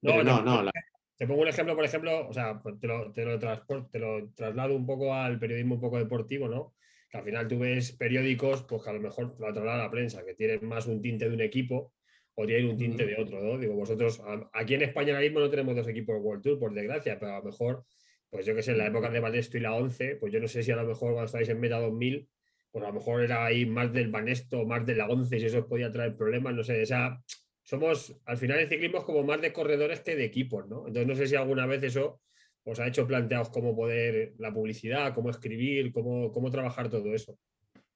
[0.00, 0.72] Pero no, no, no la...
[1.16, 4.74] Te pongo un ejemplo, por ejemplo, o sea, te lo, te, lo te lo, traslado
[4.74, 6.74] un poco al periodismo un poco deportivo, ¿no?
[7.10, 10.24] Que al final tú ves periódicos, pues que a lo mejor lo traslada la prensa,
[10.24, 11.94] que tienen más un tinte de un equipo
[12.34, 13.58] o tienen un tinte de otro, ¿no?
[13.58, 14.20] Digo, vosotros,
[14.52, 17.32] aquí en España ahora mismo no tenemos dos equipos de World Tour, por desgracia, pero
[17.32, 17.86] a lo mejor
[18.30, 20.48] pues yo que sé, en la época de Banesto y la 11, pues yo no
[20.48, 22.28] sé si a lo mejor cuando estáis en Meta 2000,
[22.70, 25.60] pues a lo mejor era ahí más del Banesto, más de la 11, si eso
[25.60, 27.22] os podía traer problemas, no sé, esa,
[27.66, 30.86] somos, al final el ciclismo es como más de corredores que de equipos, ¿no?
[30.86, 32.20] Entonces no sé si alguna vez eso
[32.62, 37.36] os ha hecho planteados cómo poder, la publicidad, cómo escribir, cómo, cómo trabajar todo eso.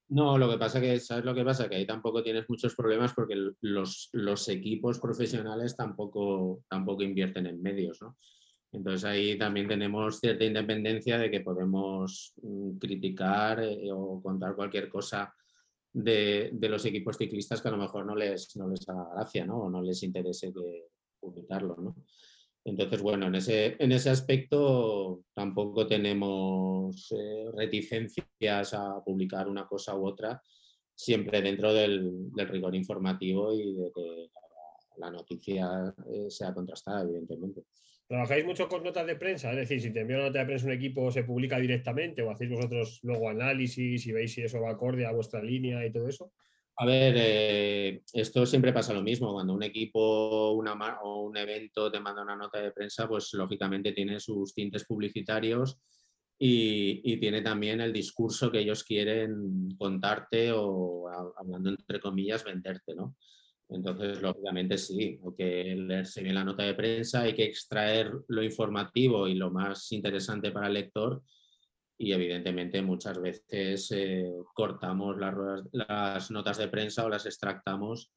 [0.08, 1.68] No, lo que pasa que, ¿sabes lo que pasa?
[1.68, 7.62] Que ahí tampoco tienes muchos problemas porque los, los equipos profesionales tampoco, tampoco invierten en
[7.62, 8.16] medios, ¿no?
[8.72, 14.88] Entonces ahí también tenemos cierta independencia de que podemos mm, criticar eh, o contar cualquier
[14.88, 15.32] cosa
[15.92, 19.62] de, los equipos ciclistas que a lo mejor no les, no les haga gracia, ¿no?
[19.62, 20.52] O no les interese
[21.20, 21.96] publicarlo, ¿no?
[22.64, 29.96] Entonces, bueno, en ese, en ese aspecto tampoco tenemos eh, reticencias a publicar una cosa
[29.96, 30.42] u otra,
[30.94, 34.30] siempre dentro del, rigor informativo y de que
[34.98, 37.64] la, noticia eh, sea contrastada, evidentemente.
[38.10, 39.52] ¿Trabajáis mucho con notas de prensa?
[39.52, 42.32] Es decir, si te envía una nota de prensa un equipo, ¿se publica directamente o
[42.32, 46.08] hacéis vosotros luego análisis y veis si eso va acorde a vuestra línea y todo
[46.08, 46.32] eso?
[46.78, 49.32] A ver, eh, esto siempre pasa lo mismo.
[49.32, 50.72] Cuando un equipo una,
[51.04, 55.78] o un evento te manda una nota de prensa, pues lógicamente tiene sus tintes publicitarios
[56.36, 61.08] y, tiene también el discurso que ellos quieren contarte o,
[61.38, 63.14] hablando entre comillas, venderte, ¿no?
[63.72, 68.42] Entonces, lógicamente sí, hay que leerse bien la nota de prensa, hay que extraer lo
[68.42, 71.22] informativo y lo más interesante para el lector
[72.00, 78.10] y evidentemente muchas veces eh, cortamos las, notas de prensa o las extractamos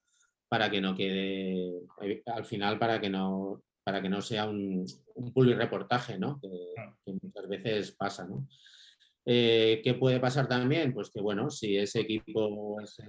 [0.47, 4.86] para que no quede, eh, al final para que no, para que no sea un,
[5.16, 6.39] un reportaje, ¿no?
[6.39, 8.47] Que, muchas veces pasa, ¿no?
[9.26, 10.94] Eh, ¿Qué puede pasar también?
[10.94, 13.06] Pues que bueno, si ese equipo, esa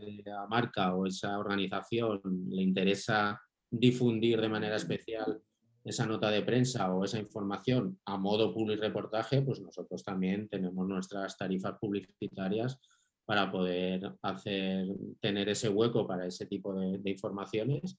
[0.48, 3.40] marca o esa organización le interesa
[3.70, 5.42] difundir de manera especial
[5.84, 10.86] esa nota de prensa o esa información a modo public reportaje, pues nosotros también tenemos
[10.86, 12.80] nuestras tarifas publicitarias
[13.26, 14.86] para poder hacer,
[15.20, 17.98] tener ese hueco para ese tipo de, informaciones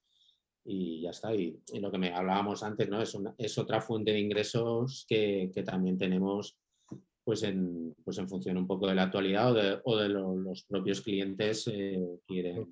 [0.63, 1.35] y ya está.
[1.35, 3.01] Y, lo que me hablábamos antes, ¿no?
[3.01, 6.57] Es, es otra fuente de ingresos que, también tenemos
[7.25, 11.67] pues en, pues en función un poco de la actualidad o de, los propios clientes
[11.73, 12.67] eh, quieren.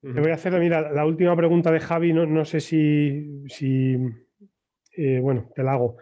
[0.00, 3.44] Te voy a hacer, mira, la última pregunta de Javi, no, sé si,
[4.96, 5.96] eh, bueno, te la hago.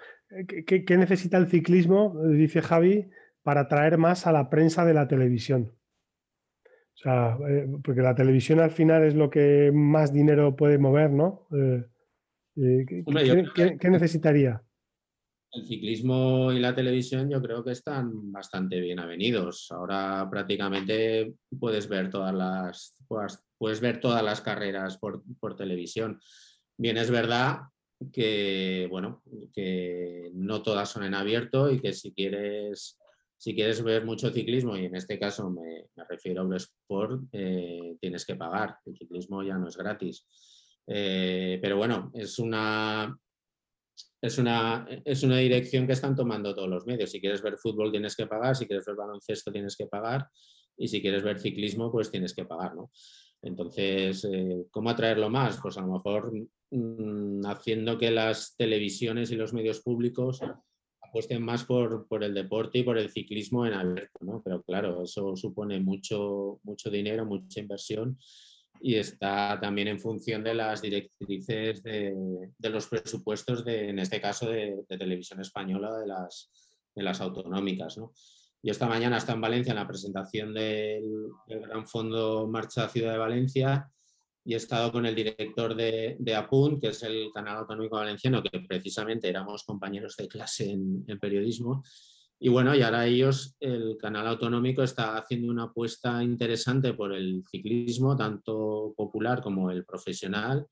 [0.47, 3.09] ¿Qué, necesita el ciclismo, dice Javi,
[3.42, 5.72] para atraer más a la prensa de la televisión?
[6.94, 11.11] O sea, eh, porque la televisión al final es lo que más dinero puede mover,
[11.11, 11.47] ¿no?
[11.53, 14.62] Eh, ¿qué, necesitaría?
[15.57, 19.68] El ciclismo y la televisión yo creo que están bastante bien avenidos.
[19.70, 22.94] Ahora prácticamente puedes ver todas las,
[23.57, 25.22] puedes ver todas las carreras por,
[25.57, 26.20] televisión.
[26.76, 27.61] Bien, es verdad
[28.12, 29.22] que, bueno,
[29.54, 32.98] que no todas son en abierto y que si quieres,
[33.38, 38.26] si quieres ver mucho ciclismo, y en este caso me, refiero a Eurosport, eh, tienes
[38.26, 38.76] que pagar.
[38.84, 40.26] El ciclismo ya no es gratis.
[40.86, 43.18] Eh, pero bueno, es una,
[44.20, 47.11] es una, es una dirección que están tomando todos los medios.
[47.11, 50.28] Si quieres ver fútbol tienes que pagar, si quieres ver baloncesto tienes que pagar
[50.76, 52.90] y si quieres ver ciclismo pues tienes que pagar, ¿no?
[53.42, 55.59] Entonces, eh, ¿cómo atraerlo más?
[55.62, 56.32] Pues a lo mejor
[56.70, 60.40] mm, haciendo que las televisiones y los medios públicos
[61.01, 64.42] apuesten más por, el deporte y por el ciclismo en abierto, ¿no?
[64.44, 68.18] Pero claro, eso supone mucho, mucho dinero, mucha inversión
[68.80, 72.14] y está también en función de las directrices de,
[72.60, 76.50] los presupuestos, de, en este caso, de, televisión española, de las,
[76.94, 78.12] de las autonómicas, ¿no?
[78.62, 83.18] Yo esta mañana está en Valencia en la presentación del, Gran Fondo Marcha Ciudad de
[83.18, 83.88] Valencia
[84.44, 88.60] y he estado con el director de, APUNT, que es el canal autonómico valenciano, que
[88.66, 91.84] precisamente éramos compañeros de clase en, periodismo.
[92.39, 97.43] Y bueno, y ahora ellos, el canal autonómico está haciendo una apuesta interesante por el
[97.51, 100.66] ciclismo, tanto popular como el profesional.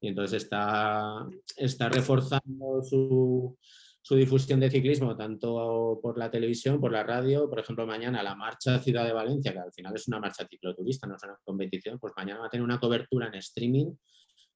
[0.00, 1.26] Y entonces está,
[1.56, 3.56] está reforzando su,
[4.04, 8.34] su difusión de ciclismo tanto por la televisión, por la radio, por ejemplo, mañana la
[8.34, 11.98] marcha Ciudad de Valencia, que al final es una marcha cicloturista, no es una competición,
[11.98, 13.94] pues mañana va a tener una cobertura en streaming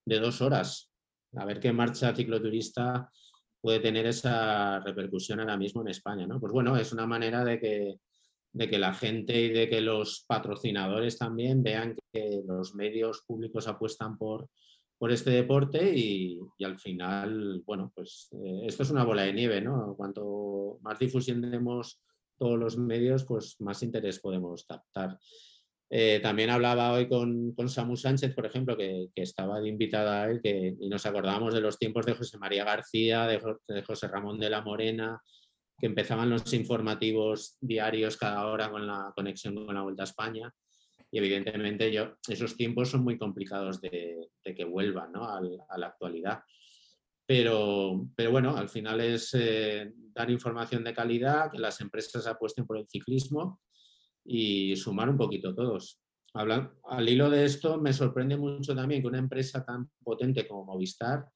[0.04, 0.90] de dos horas.
[1.34, 3.10] A ver qué marcha cicloturista
[3.60, 6.26] puede tener esa repercusión ahora mismo en España.
[6.26, 6.40] ¿no?
[6.40, 7.98] Pues bueno, es una manera de que,
[8.52, 13.68] de que la gente y de que los patrocinadores también vean que los medios públicos
[13.68, 14.48] apuestan por,
[14.98, 19.60] por este deporte y, al final, bueno, pues eh, esto es una bola de nieve,
[19.60, 19.94] ¿no?
[19.96, 22.00] Cuanto más difusión tenemos
[22.36, 25.18] todos los medios, pues más interés podemos captar.
[25.90, 30.30] Eh, también hablaba hoy con, con, Samu Sánchez, por ejemplo, que, estaba de invitada a
[30.30, 34.38] él, que, y nos acordábamos de los tiempos de José María García, de, José Ramón
[34.38, 35.20] de la Morena,
[35.78, 40.52] que empezaban los informativos diarios cada hora con la conexión con la Vuelta a España
[41.10, 45.40] y evidentemente yo, esos tiempos son muy complicados de, que vuelvan a
[45.78, 46.42] la actualidad.
[47.26, 52.66] Pero, pero bueno, al final es eh, dar información de calidad, que las empresas apuesten
[52.66, 53.60] por el ciclismo
[54.28, 56.00] y sumar un poquito todos.
[56.34, 61.26] al hilo de esto, me sorprende mucho también que una empresa tan potente como Movistar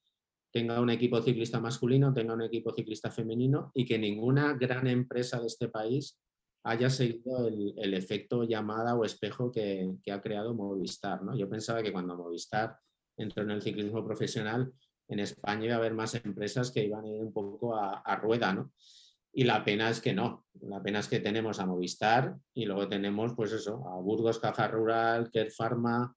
[0.52, 5.40] tenga un equipo ciclista masculino, tenga un equipo ciclista femenino y que ninguna gran empresa
[5.40, 6.18] de este país
[6.64, 11.22] haya seguido el, efecto llamada o espejo que, ha creado Movistar.
[11.22, 11.36] ¿no?
[11.36, 12.76] Yo pensaba que cuando Movistar
[13.16, 14.72] entró en el ciclismo profesional,
[15.08, 18.52] en España iba a haber más empresas que iban a ir un poco a, rueda,
[18.52, 18.72] ¿no?
[19.32, 20.46] Y la pena es que no.
[20.60, 24.68] La pena es que tenemos a Movistar y luego tenemos, pues eso, a Burgos Caja
[24.68, 26.14] Rural, Care Pharma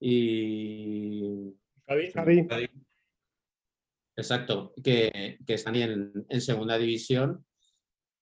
[0.00, 1.54] y...
[2.48, 2.68] Javi.
[4.16, 7.44] Exacto, que, están en, en segunda división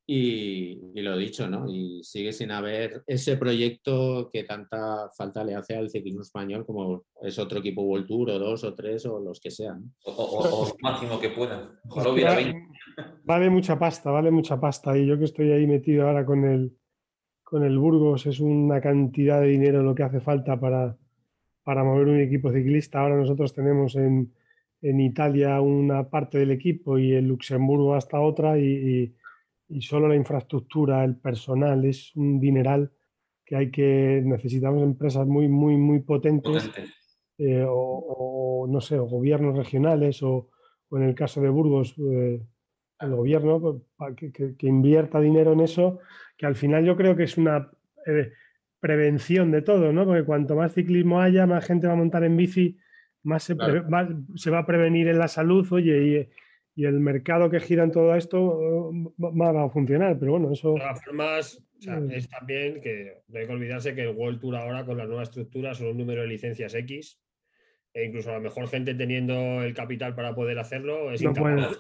[0.07, 1.67] y, lo dicho, ¿no?
[1.67, 7.05] Y sigue sin haber ese proyecto que tanta falta le hace al ciclismo español, como
[7.23, 9.95] es otro equipo World Tour o dos o tres o los que sean.
[10.05, 11.79] O, lo máximo que puedan.
[13.25, 14.97] Vale, mucha pasta, vale mucha pasta.
[14.97, 16.77] Y yo que estoy ahí metido ahora con el,
[17.43, 20.97] con el Burgos, es una cantidad de dinero lo que hace falta para,
[21.63, 23.01] para mover un equipo ciclista.
[23.01, 24.35] Ahora nosotros tenemos en,
[24.83, 29.15] en Italia una parte del equipo y en Luxemburgo hasta otra y y
[29.81, 32.91] solo la infraestructura, el personal, es un dineral
[33.45, 36.71] que hay que, necesitamos empresas muy, muy, muy potentes,
[37.39, 40.51] eh, o, no sé, o gobiernos regionales, o,
[40.93, 42.41] en el caso de Burgos, eh,
[43.01, 45.99] el gobierno pues, que, invierta dinero en eso,
[46.37, 47.71] que al final yo creo que es una
[48.07, 48.33] eh,
[48.79, 50.05] prevención de todo, ¿no?
[50.05, 52.79] Porque cuanto más ciclismo haya, más gente va a montar en bici,
[53.25, 53.57] más se,
[54.37, 56.29] se va a prevenir en la salud, oye, y
[56.77, 60.75] y el mercado que gira en todo esto va a funcionar, pero bueno, eso...
[60.75, 62.11] De todas formas, mm.
[62.11, 65.23] es también que no hay que olvidarse que el World Tour ahora con la nueva
[65.23, 67.21] estructura son un número de licencias X
[67.93, 71.79] e incluso a lo mejor gente teniendo el capital para poder hacerlo es incapaz.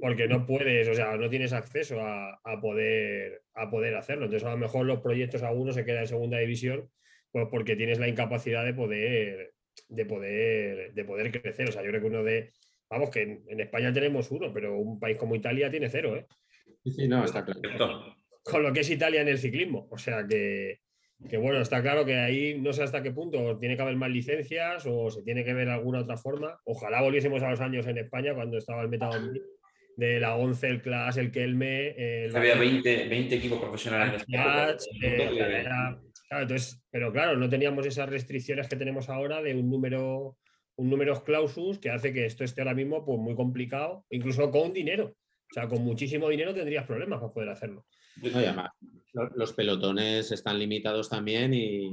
[0.00, 4.26] Porque no puedes, o sea, no tienes acceso a, poder, a poder hacerlo.
[4.26, 6.88] Entonces a lo mejor los proyectos algunos se quedan en segunda división
[7.32, 9.54] pues porque tienes la incapacidad de poder,
[9.88, 11.68] de poder, de poder crecer.
[11.68, 12.52] O sea, yo creo que uno de
[12.90, 16.26] Vamos, que en, España tenemos uno, pero un país como Italia tiene cero, ¿eh?
[16.84, 18.16] Sí, no, está claro.
[18.42, 19.86] Con lo que es Italia en el ciclismo.
[19.90, 20.80] O sea que,
[21.38, 24.84] bueno, está claro que ahí no sé hasta qué punto tiene que haber más licencias
[24.86, 26.58] o se tiene que ver alguna otra forma.
[26.64, 29.38] Ojalá volviésemos a los años en España cuando estaba el Metadon
[29.96, 31.94] de la 11, el Class, el Kelme.
[32.34, 34.76] Había 20, 20, equipos profesionales en España.
[35.02, 35.64] Eh,
[36.30, 40.36] entonces, pero claro, no teníamos esas restricciones que tenemos ahora de un número
[40.80, 44.72] un número clausus que hace que esto esté ahora mismo pues, muy complicado, incluso con
[44.72, 45.14] dinero.
[45.14, 47.84] O sea, con muchísimo dinero tendrías problemas para poder hacerlo.
[49.34, 51.90] los pelotones están limitados también y,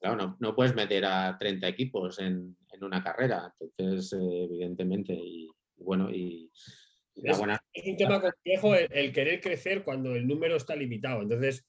[0.00, 3.54] claro, no, puedes meter a 30 equipos en, una carrera.
[3.60, 6.50] Entonces, eh, evidentemente, y, bueno, y...
[7.16, 11.22] Es, un tema complejo el, querer crecer cuando el número está limitado.
[11.22, 11.64] Entonces,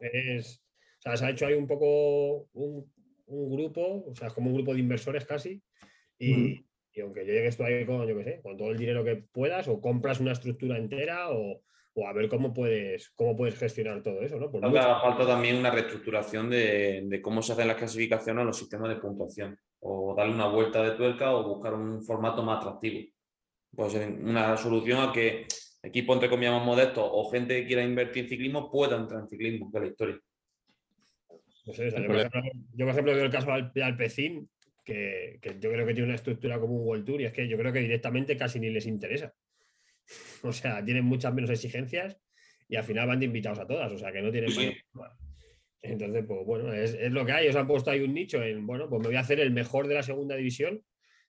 [0.00, 0.62] es,
[0.98, 2.90] o sea, se ha hecho ahí un poco un,
[3.26, 5.60] un grupo, o sea, es como un grupo de inversores casi,
[6.20, 6.64] y,
[7.00, 9.66] aunque yo llegue esto ahí con, yo qué sé, con todo el dinero que puedas,
[9.68, 11.62] o compras una estructura entera, o,
[12.06, 14.50] a ver cómo puedes, cómo puedes gestionar todo eso, ¿no?
[14.50, 19.58] falta también una reestructuración de, cómo se hacen las clasificaciones a los sistemas de puntuación,
[19.80, 23.08] o darle una vuelta de tuerca o buscar un formato más atractivo.
[23.74, 25.46] Puede ser una solución a que
[25.82, 29.28] equipos entre comillas más modestos o gente que quiera invertir en ciclismo pueda entrar en
[29.28, 30.20] ciclismo, que es la historia
[31.66, 34.48] yo, por ejemplo, veo el caso de Alpecin,
[34.90, 37.46] que, que, yo creo que tiene una estructura como un World Tour y es que
[37.46, 39.34] yo creo que directamente casi ni les interesa.
[40.42, 42.18] O sea, tienen muchas menos exigencias
[42.68, 44.50] y al final van de invitados a todas, o sea, que no tienen...
[45.82, 47.48] Entonces, pues bueno, es, lo que hay.
[47.48, 49.86] Os han puesto ahí un nicho en, bueno, pues me voy a hacer el mejor
[49.86, 50.82] de la segunda división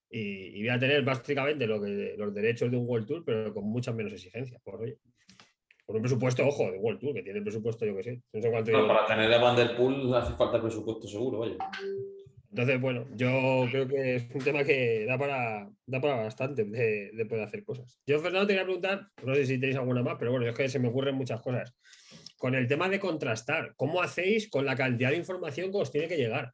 [0.09, 3.63] y, voy a tener básicamente lo que, los derechos de un World Tour, pero con
[3.65, 4.61] muchas menos exigencias.
[4.63, 4.97] Pues, oye,
[5.85, 8.21] con un presupuesto, ojo, de World Tour, que tiene presupuesto, yo que sé.
[8.33, 11.57] No sé cuánto para tener a Vanderpool hace falta presupuesto seguro, oye.
[12.51, 17.25] Entonces, bueno, yo creo que es un tema que da para, da para bastante de,
[17.25, 17.97] poder hacer cosas.
[18.05, 20.67] Yo, Fernando, te quería preguntar, no sé si tenéis alguna más, pero bueno, es que
[20.67, 21.73] se me ocurren muchas cosas.
[22.37, 26.09] Con el tema de contrastar, ¿cómo hacéis con la cantidad de información que os tiene
[26.09, 26.51] que llegar?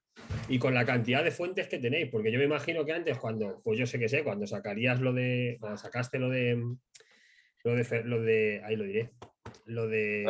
[0.48, 3.60] Y con la cantidad de fuentes que tenéis, porque yo me imagino que antes, cuando,
[3.64, 6.64] pues yo sé que sé, cuando sacarías lo de, cuando sacaste lo de,
[7.64, 9.10] lo de, lo de ahí lo diré,
[9.66, 10.26] lo de,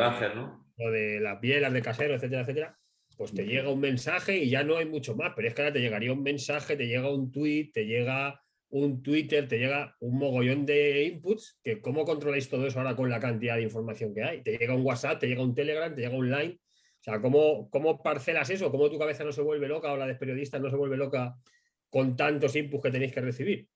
[0.78, 2.78] lo de las bielas de casero, etcétera, etcétera,
[3.18, 5.72] pues te llega un mensaje y ya no hay mucho más, pero es que ahora
[5.72, 8.40] te llegaría un mensaje, te llega un tweet, te llega
[8.70, 13.10] un Twitter, te llega un mogollón de inputs, que cómo controláis todo eso ahora con
[13.10, 14.42] la cantidad de información que hay.
[14.44, 16.60] Te llega un WhatsApp, te llega un Telegram, te llega un Line.
[16.60, 18.70] O sea, ¿cómo, cómo parcelas eso?
[18.70, 21.34] ¿Cómo tu cabeza no se vuelve loca o la de periodistas no se vuelve loca
[21.90, 23.68] con tantos inputs que tenéis que recibir?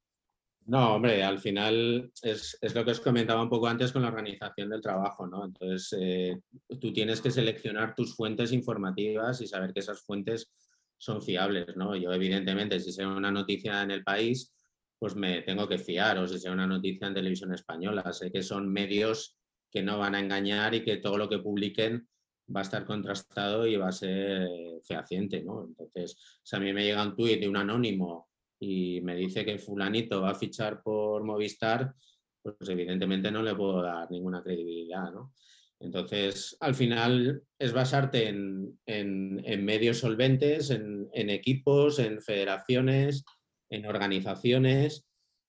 [0.67, 4.71] No, hombre, al final es, lo que os comentaba un poco antes con la organización
[4.71, 5.45] del trabajo, ¿no?
[5.45, 6.41] Entonces, eh,
[6.81, 10.53] tú tienes que seleccionar tus fuentes informativas y saber que esas fuentes
[10.97, 11.97] son fiables, ¿no?
[11.97, 14.55] Yo, evidentemente, si sea una noticia en el país,
[14.99, 18.43] pues me tengo que fiar, o si sea una noticia en televisión española, sé que
[18.43, 19.37] son medios
[19.69, 22.09] que no van a engañar y que todo lo que publiquen
[22.55, 24.49] va a estar contrastado y va a ser
[24.85, 25.65] fehaciente, ¿no?
[25.65, 28.32] Entonces, si a mí me llega un tuit de un anónimo
[28.63, 31.93] y me dice que fulanito va a fichar por Movistar,
[32.41, 35.35] pues evidentemente no le puedo dar ninguna credibilidad, ¿no?
[35.81, 43.25] Entonces, al final es basarte en, medios solventes, en, equipos, en federaciones,
[43.69, 45.09] en organizaciones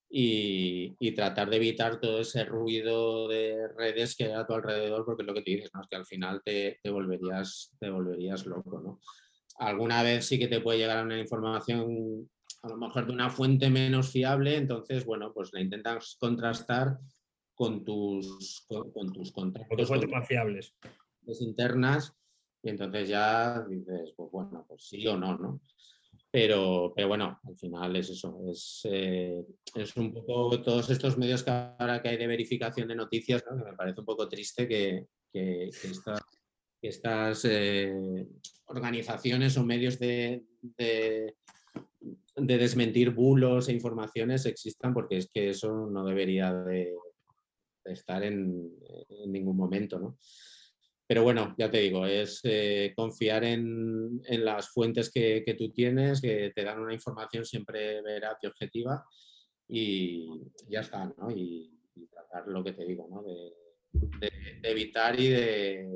[0.10, 5.22] y, tratar de evitar todo ese ruido de redes que hay a tu alrededor, porque
[5.22, 8.82] es lo que te dices, es que al final te, te, volverías, te volverías loco.
[8.82, 9.00] ¿no?
[9.60, 12.28] Alguna vez sí que te puede llegar una información
[12.64, 16.98] a lo mejor de una fuente menos fiable, entonces, bueno, pues la intentas contrastar
[17.54, 19.88] con tus, con, tus contactos.
[19.88, 20.74] fuentes más fiables.
[21.42, 22.14] Internas,
[22.64, 25.62] y entonces ya dices, pues bueno, pues sí o no, ¿no?
[26.32, 29.46] Pero, pero bueno, al final es eso, es, eh,
[29.76, 33.58] es un poco todos estos medios que ahora que hay de verificación de noticias, ¿no?
[33.58, 35.70] que me parece un poco triste que, que,
[36.82, 38.28] estas eh,
[38.66, 41.36] organizaciones o medios de, de
[42.36, 46.96] desmentir bulos e informaciones existan, porque es que eso no debería de,
[47.86, 48.72] estar en,
[49.28, 50.18] ningún momento, ¿no?
[51.06, 56.52] Pero bueno, ya te digo, es eh, confiar en, las fuentes que, tú tienes, que
[56.56, 59.04] te dan una información siempre veraz y objetiva
[59.68, 61.30] y ya está, ¿no?
[61.32, 61.70] Y,
[62.10, 63.22] tratar lo que te digo, ¿no?
[63.22, 63.54] De,
[64.64, 65.88] evitar y de,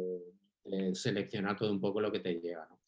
[0.93, 2.79] seleccionar todo un poco lo que te llega, ¿no?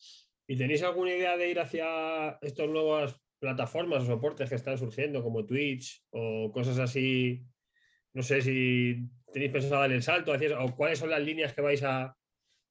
[0.45, 5.23] ¿Y tenéis alguna idea de ir hacia estos nuevos plataformas o soportes que están surgiendo,
[5.23, 7.43] como Twitch o cosas así.
[8.13, 11.83] No sé si tenéis pensado dar el salto, o cuáles son las líneas que vais
[11.83, 12.15] a.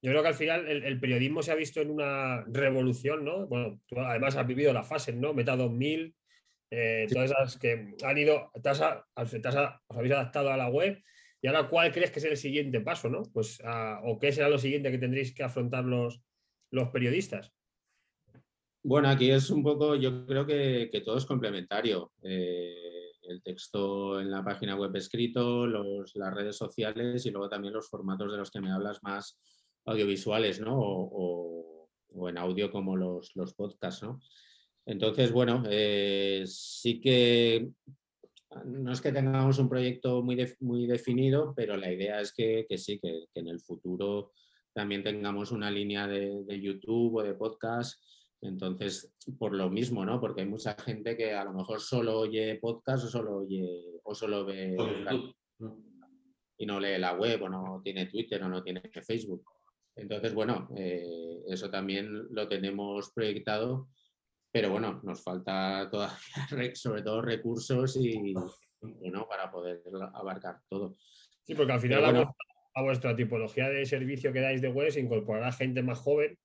[0.01, 3.47] Yo creo que al final el, periodismo se ha visto en una revolución, ¿no?
[3.47, 5.33] Bueno, tú además has vivido la fase, ¿no?
[5.33, 6.15] Meta 2000,
[6.71, 11.03] eh, todas esas que han ido, os habéis adaptado a la web.
[11.41, 13.23] Y ahora, ¿cuál crees que es el siguiente paso, ¿no?
[13.33, 13.61] Pues,
[14.03, 16.21] ¿o qué será lo siguiente que tendréis que afrontar los,
[16.71, 17.53] los periodistas?
[18.81, 22.13] Bueno, aquí es un poco, yo creo que, todo es complementario.
[22.23, 27.89] Eh, el texto en la página web escrito, las redes sociales y luego también los
[27.89, 29.37] formatos de los que me hablas más
[29.85, 30.77] audiovisuales, ¿no?
[30.79, 31.89] O,
[32.27, 34.21] en audio como los, los podcasts, ¿no?
[34.85, 37.69] Entonces, bueno, eh, sí que
[38.65, 42.99] no es que tengamos un proyecto muy, muy definido, pero la idea es que, sí,
[42.99, 44.31] que, en el futuro
[44.73, 48.01] también tengamos una línea de, de YouTube o de podcast
[48.41, 50.19] entonces, por lo mismo, ¿no?
[50.21, 54.15] Porque hay mucha gente que a lo mejor solo oye podcast o solo oye o
[54.15, 54.77] solo ve
[56.57, 59.43] y no lee la web o no tiene Twitter o no tiene Facebook.
[59.95, 63.89] Entonces, bueno, eh, eso también lo tenemos proyectado,
[64.51, 66.17] pero bueno, nos falta todavía,
[66.75, 68.33] sobre todo recursos y,
[68.81, 69.81] bueno, para poder
[70.13, 70.95] abarcar todo.
[71.43, 72.35] Sí, porque al final a,
[72.75, 76.37] a vuestra tipología de servicio que dais de web se incorporará gente más joven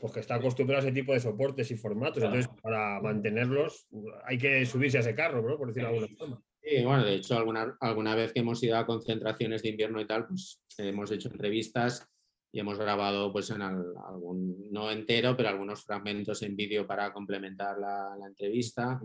[0.00, 2.22] pues que está acostumbrado a ese tipo de soportes y formatos.
[2.22, 3.86] Entonces, para mantenerlos
[4.24, 5.56] hay que subirse a ese carro, ¿no?
[5.56, 6.42] Por decirlo de alguna forma.
[6.62, 10.06] Sí, bueno, de hecho, alguna, alguna vez que hemos ido a concentraciones de invierno y
[10.06, 12.08] tal, pues hemos hecho entrevistas
[12.52, 17.78] y hemos grabado, pues en algún, no entero, pero algunos fragmentos en vídeo para complementar
[17.78, 19.00] la, la, entrevista.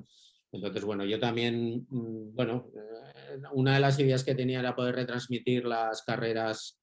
[0.51, 4.95] Entonces, bueno, yo también, mm, bueno, eh, una de las ideas que tenía era poder
[4.95, 6.79] retransmitir las carreras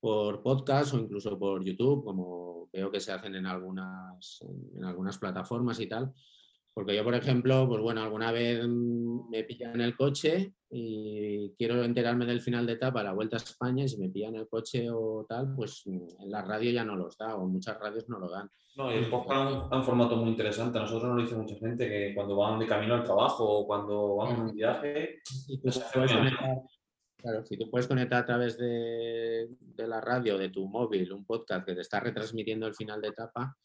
[0.00, 4.40] por podcast o incluso por YouTube, como veo que se hacen en algunas,
[4.74, 6.12] en algunas plataformas y tal.
[6.72, 12.24] Porque yo, por ejemplo, pues bueno, alguna vez me pillan el coche y quiero enterarme
[12.26, 15.26] del final de etapa, la Vuelta a España, y si me pillan el coche o
[15.28, 18.48] tal, pues en la radio ya no los da, o muchas radios no lo dan.
[18.76, 20.78] No, y el podcast es un formato muy interesante.
[20.78, 23.66] A nosotros nos lo dice mucha gente que cuando van de camino al trabajo o
[23.66, 25.84] cuando van en un viaje, y pues,
[27.20, 31.66] Claro, si tú puedes conectar a través de, la radio, de tu móvil, un podcast
[31.66, 33.56] que te está retransmitiendo el final de etapa,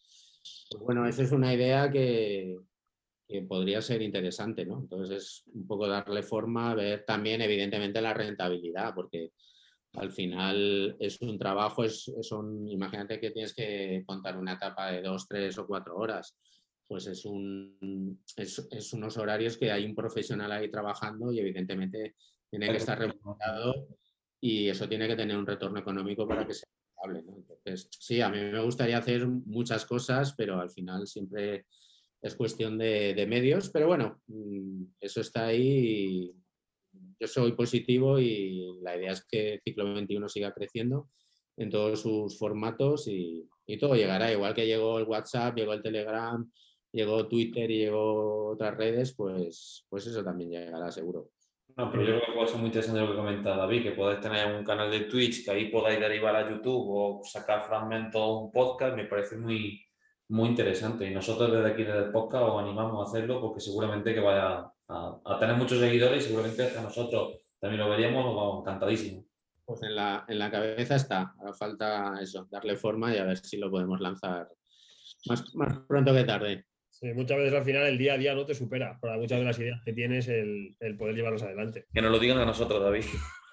[0.69, 2.57] pues bueno, esa es una idea que,
[3.47, 4.79] podría ser interesante, ¿no?
[4.79, 9.31] Entonces es un poco darle forma, ver también evidentemente la rentabilidad, porque
[9.93, 15.01] al final es un trabajo, es, un, imagínate que tienes que contar una etapa de
[15.01, 16.37] dos, tres o cuatro horas,
[16.87, 22.15] pues es, un, es unos horarios que hay un profesional ahí trabajando y evidentemente
[22.49, 23.87] tiene que estar remunerado
[24.39, 26.67] y eso tiene que tener un retorno económico para que sea
[27.03, 27.37] rentable.
[27.37, 31.65] Entonces, sí, a mí me gustaría hacer muchas cosas, pero al final siempre
[32.21, 33.69] es cuestión de, medios.
[33.69, 36.33] Pero bueno, mm, eso está ahí
[37.19, 41.09] yo soy positivo y la idea es que Ciclo 21 siga creciendo
[41.57, 44.31] en todos sus formatos y, y todo llegará.
[44.31, 46.49] Igual que llegó el WhatsApp, llegó el Telegram,
[46.91, 51.31] llegó Twitter y llegó otras redes, pues, pues eso también llegará seguro.
[51.77, 54.21] No, pero yo creo que puede ser muy interesante lo que comenta David, que podéis
[54.21, 58.45] tener un canal de Twitch que ahí podáis derivar a YouTube o sacar fragmentos de
[58.45, 59.85] un podcast, me parece muy,
[60.29, 61.05] muy interesante.
[61.05, 64.71] Y nosotros desde aquí, desde el podcast, os animamos a hacerlo porque seguramente que vaya
[64.87, 69.25] a, tener muchos seguidores y seguramente hasta nosotros también lo veríamos, vamos, encantadísimo.
[69.65, 73.37] Pues en la, en la cabeza está, ahora falta eso, darle forma y a ver
[73.37, 74.47] si lo podemos lanzar
[75.27, 76.65] más, más pronto que tarde.
[76.99, 79.43] Sí, muchas veces al final el día a día no te supera para muchas de
[79.43, 81.87] las ideas que tienes el, poder llevarlos adelante.
[81.93, 83.03] Que nos lo digan a nosotros, David.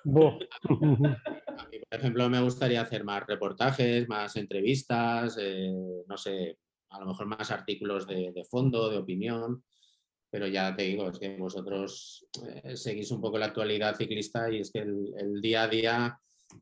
[0.05, 5.73] a mí, por ejemplo, me gustaría hacer más reportajes, más entrevistas, eh,
[6.07, 6.57] no sé,
[6.91, 9.65] a lo mejor más artículos de, fondo, de opinión,
[10.31, 14.61] pero ya te digo, es que vosotros eh, seguís un poco la actualidad ciclista y
[14.61, 16.21] es que el, el día a día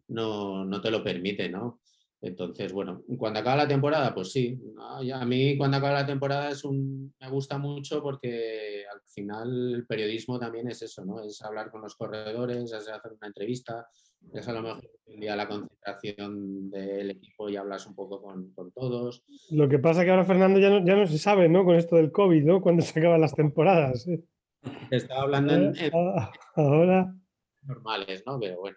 [0.09, 1.83] no, no, te lo permite, ¿no?
[2.23, 4.61] Entonces, bueno, cuando acaba la temporada, pues sí.
[4.79, 9.87] A mí cuando acaba la temporada es un, me gusta mucho porque al final el
[9.87, 11.23] periodismo también es eso, ¿no?
[11.23, 13.89] Es hablar con los corredores, es hacer una entrevista,
[14.35, 18.53] es a lo mejor un día la concentración del equipo y hablas un poco con,
[18.75, 19.25] todos.
[19.51, 21.65] Lo que pasa que ahora, Fernando, ya no, ya no se sabe, ¿no?
[21.65, 22.61] Con esto del COVID, ¿no?
[22.61, 24.07] Cuando se acaban las temporadas.
[24.91, 25.91] Estaba hablando en, en...
[26.55, 27.15] Ahora...
[27.63, 28.39] Normales, ¿no?
[28.39, 28.77] Pero bueno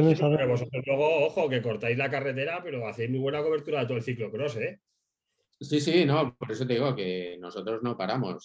[0.00, 4.02] vosotros luego, ojo, que cortáis la carretera, pero hacéis muy buena cobertura de todo el
[4.02, 4.80] ciclocross, ¿eh?
[5.60, 8.44] Sí, sí, no, por eso te digo que nosotros no paramos.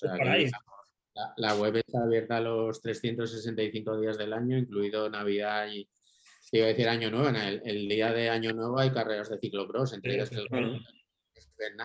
[1.37, 5.89] la, web está abierta los 365 días del año, incluido Navidad y,
[6.51, 7.29] iba a decir Año Nuevo.
[7.29, 10.79] el, día de Año Nuevo hay carreras de ciclocross, entre ellas el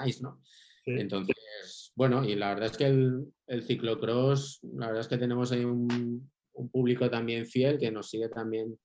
[0.04, 0.42] nice, ¿no?
[0.84, 5.52] Entonces, bueno, y la verdad es que el, el, ciclocross, la verdad es que tenemos
[5.52, 8.78] ahí un, un público también fiel que nos sigue también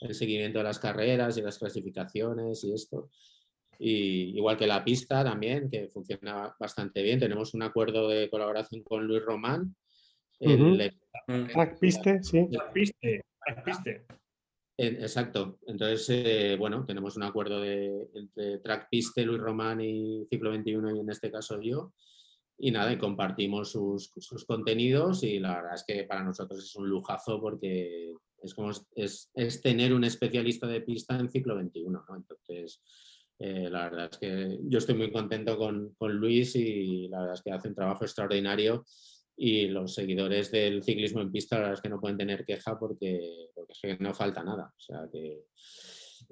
[0.00, 3.10] el seguimiento de las carreras y las clasificaciones y esto.
[3.78, 7.20] Y igual que la pista también, que funciona bastante bien.
[7.20, 9.74] Tenemos un acuerdo de colaboración con Luis Román.
[10.38, 10.92] El,
[11.26, 12.46] Track Piste, sí.
[12.50, 13.24] Track Piste,
[13.64, 14.06] Piste.
[14.78, 15.58] Exacto.
[15.66, 20.96] Entonces, eh, bueno, tenemos un acuerdo de, entre Track Piste, Luis Román y Ciclo 21
[20.96, 21.92] y en este caso yo.
[22.58, 26.74] Y nada, y compartimos sus, sus contenidos y la verdad es que para nosotros es
[26.76, 32.04] un lujazo porque es como es, es, tener un especialista de pista en ciclo 21,
[32.08, 32.16] ¿no?
[32.16, 32.82] Entonces,
[33.38, 37.34] eh, la verdad es que yo estoy muy contento con, con, Luis y la verdad
[37.34, 38.84] es que hace un trabajo extraordinario
[39.36, 42.78] y los seguidores del ciclismo en pista la verdad es que no pueden tener queja
[42.78, 44.72] porque, porque no falta nada.
[44.74, 45.44] O sea que...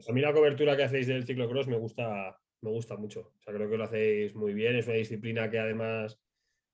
[0.08, 3.32] a mí la cobertura que hacéis del ciclocross me gusta, me gusta mucho.
[3.38, 4.76] O sea, creo que lo hacéis muy bien.
[4.76, 6.18] Es una disciplina que además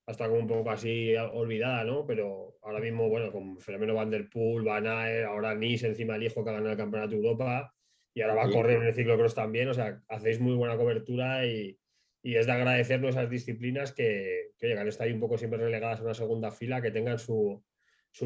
[0.07, 2.07] hasta como un poco así olvidada, ¿no?
[2.07, 6.25] Pero ahora mismo, bueno, con Fenómeno Van Der Poel, Van Aert, ahora Nice encima el
[6.25, 7.75] hijo que ha ganado el Campeonato de Europa
[8.15, 11.47] y ahora va a correr en el ciclocross también, o sea, hacéis muy buena cobertura
[11.47, 11.77] y,
[12.23, 16.03] es de agradecer esas disciplinas que, que oye, estar ahí un poco siempre relegadas a
[16.03, 17.65] una segunda fila, que tengan su,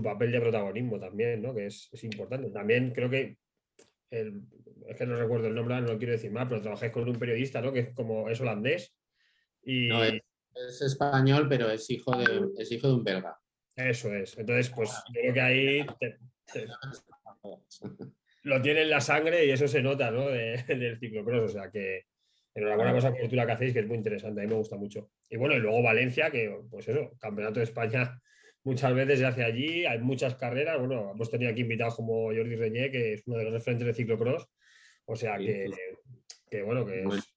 [0.03, 1.55] papel de protagonismo también, ¿no?
[1.55, 2.51] Que es, importante.
[2.51, 3.37] También creo que
[4.11, 7.19] es que no recuerdo el nombre, no lo quiero decir más, pero trabajáis con un
[7.19, 7.73] periodista, ¿no?
[7.73, 8.97] Que es como es holandés.
[9.63, 10.23] Y, es
[10.81, 13.39] español, pero es hijo de, es hijo de un belga.
[13.77, 14.39] Eso es.
[14.39, 15.87] Entonces, pues creo que ahí
[18.43, 20.29] lo tiene en la sangre y eso se nota, ¿no?
[20.29, 21.51] del ciclocross.
[21.51, 22.07] O sea que
[22.55, 24.41] enhorabuena por esa cultura que hacéis, que es muy interesante.
[24.41, 25.11] A mí me gusta mucho.
[25.29, 28.21] Y bueno, y luego Valencia, que pues eso, Campeonato de España
[28.63, 30.79] muchas veces se hace allí, hay muchas carreras.
[30.79, 33.95] Bueno, hemos tenido aquí invitados como Jordi Reñé, que es uno de los referentes de
[33.95, 34.47] ciclocross.
[35.07, 35.71] O sea que,
[36.49, 37.35] que bueno, que es.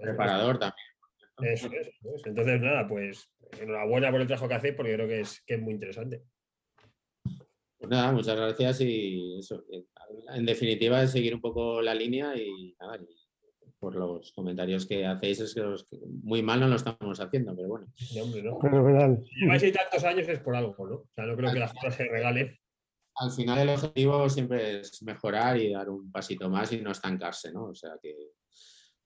[0.00, 0.93] Preparador también.
[1.42, 1.90] Eso es,
[2.24, 3.28] Entonces, nada, pues
[3.60, 6.22] enhorabuena por el trabajo que hacéis porque creo que es, que es muy interesante.
[7.78, 9.64] Pues nada, muchas gracias y eso,
[10.34, 12.98] en definitiva es seguir un poco la línea y, nada,
[13.78, 15.62] por los comentarios que hacéis es que,
[16.22, 17.86] muy mal no lo estamos haciendo, pero bueno.
[17.96, 18.58] Sí, hombre, ¿no?
[19.24, 20.94] Si lleváis ahí tantos años es por algo, ¿no?
[20.94, 22.56] O sea, no creo que las cosas se regalen.
[23.16, 27.52] Al final el objetivo siempre es mejorar y dar un pasito más y no estancarse,
[27.52, 27.66] ¿no?
[27.66, 28.14] O sea que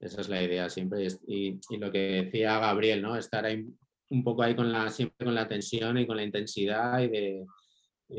[0.01, 1.07] esa es la idea siempre.
[1.27, 3.17] Y, lo que decía Gabriel, ¿no?
[3.17, 3.67] Estar ahí
[4.11, 7.47] un poco ahí con la, siempre con la tensión y con la intensidad y de,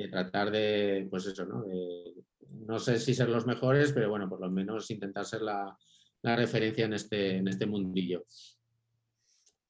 [0.10, 1.66] tratar de, pues eso, ¿no?
[2.66, 5.76] no sé si ser los mejores, pero bueno, por lo menos intentar ser la,
[6.22, 8.26] referencia en este, en este mundillo.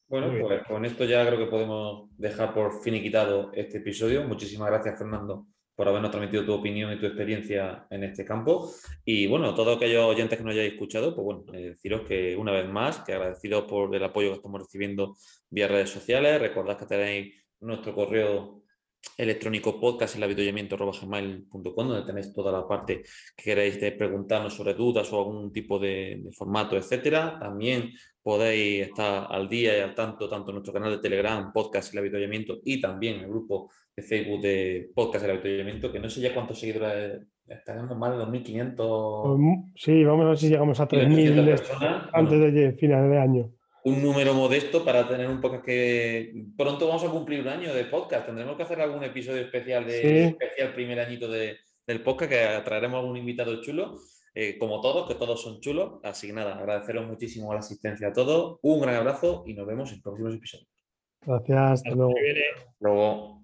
[0.07, 4.27] Bueno, pues con esto ya creo que podemos dejar por finiquitado este episodio.
[4.27, 5.45] Muchísimas gracias, Fernando,
[5.79, 8.69] por habernos transmitido tu opinión y tu experiencia en este campo.
[9.05, 12.51] Y bueno, todos aquellos oyentes que nos hayáis escuchado, pues bueno, eh, deciros que una
[12.51, 15.15] vez más, que agradecido por el apoyo que estamos recibiendo
[15.49, 16.41] vía redes sociales.
[16.41, 18.59] Recordad que tenéis nuestro correo
[19.17, 23.03] electrónico podcast en gmail.com donde tenéis toda la parte
[23.37, 27.37] que queréis de preguntarnos sobre dudas o algún tipo de, formato, etcétera.
[27.39, 31.99] También podéis estar al día y al tanto, tanto nuestro canal de Telegram, Podcast El
[31.99, 36.33] Avituallamiento, y también el grupo de Facebook de Podcast El Avituallamiento, que no sé ya
[36.33, 39.71] cuántos seguidores estaremos más de 2.500.
[39.75, 43.51] Sí, vamos a ver si llegamos a 3.000 antes de final de año
[43.83, 47.85] un número modesto para tener un podcast que pronto vamos a cumplir un año de
[47.85, 48.25] podcast.
[48.25, 52.99] Tendremos que hacer algún episodio especial de especial primer añito del podcast que atraeremos a
[52.99, 53.95] algún invitado chulo.
[54.35, 55.99] Eh, como todos, que todos son chulos.
[56.03, 58.59] Así que nada, agradeceros muchísimo la asistencia a todos.
[58.61, 60.69] Un gran abrazo y nos vemos en próximos episodios.
[61.25, 61.59] Gracias.
[61.59, 62.13] Hasta luego.
[62.79, 63.38] luego.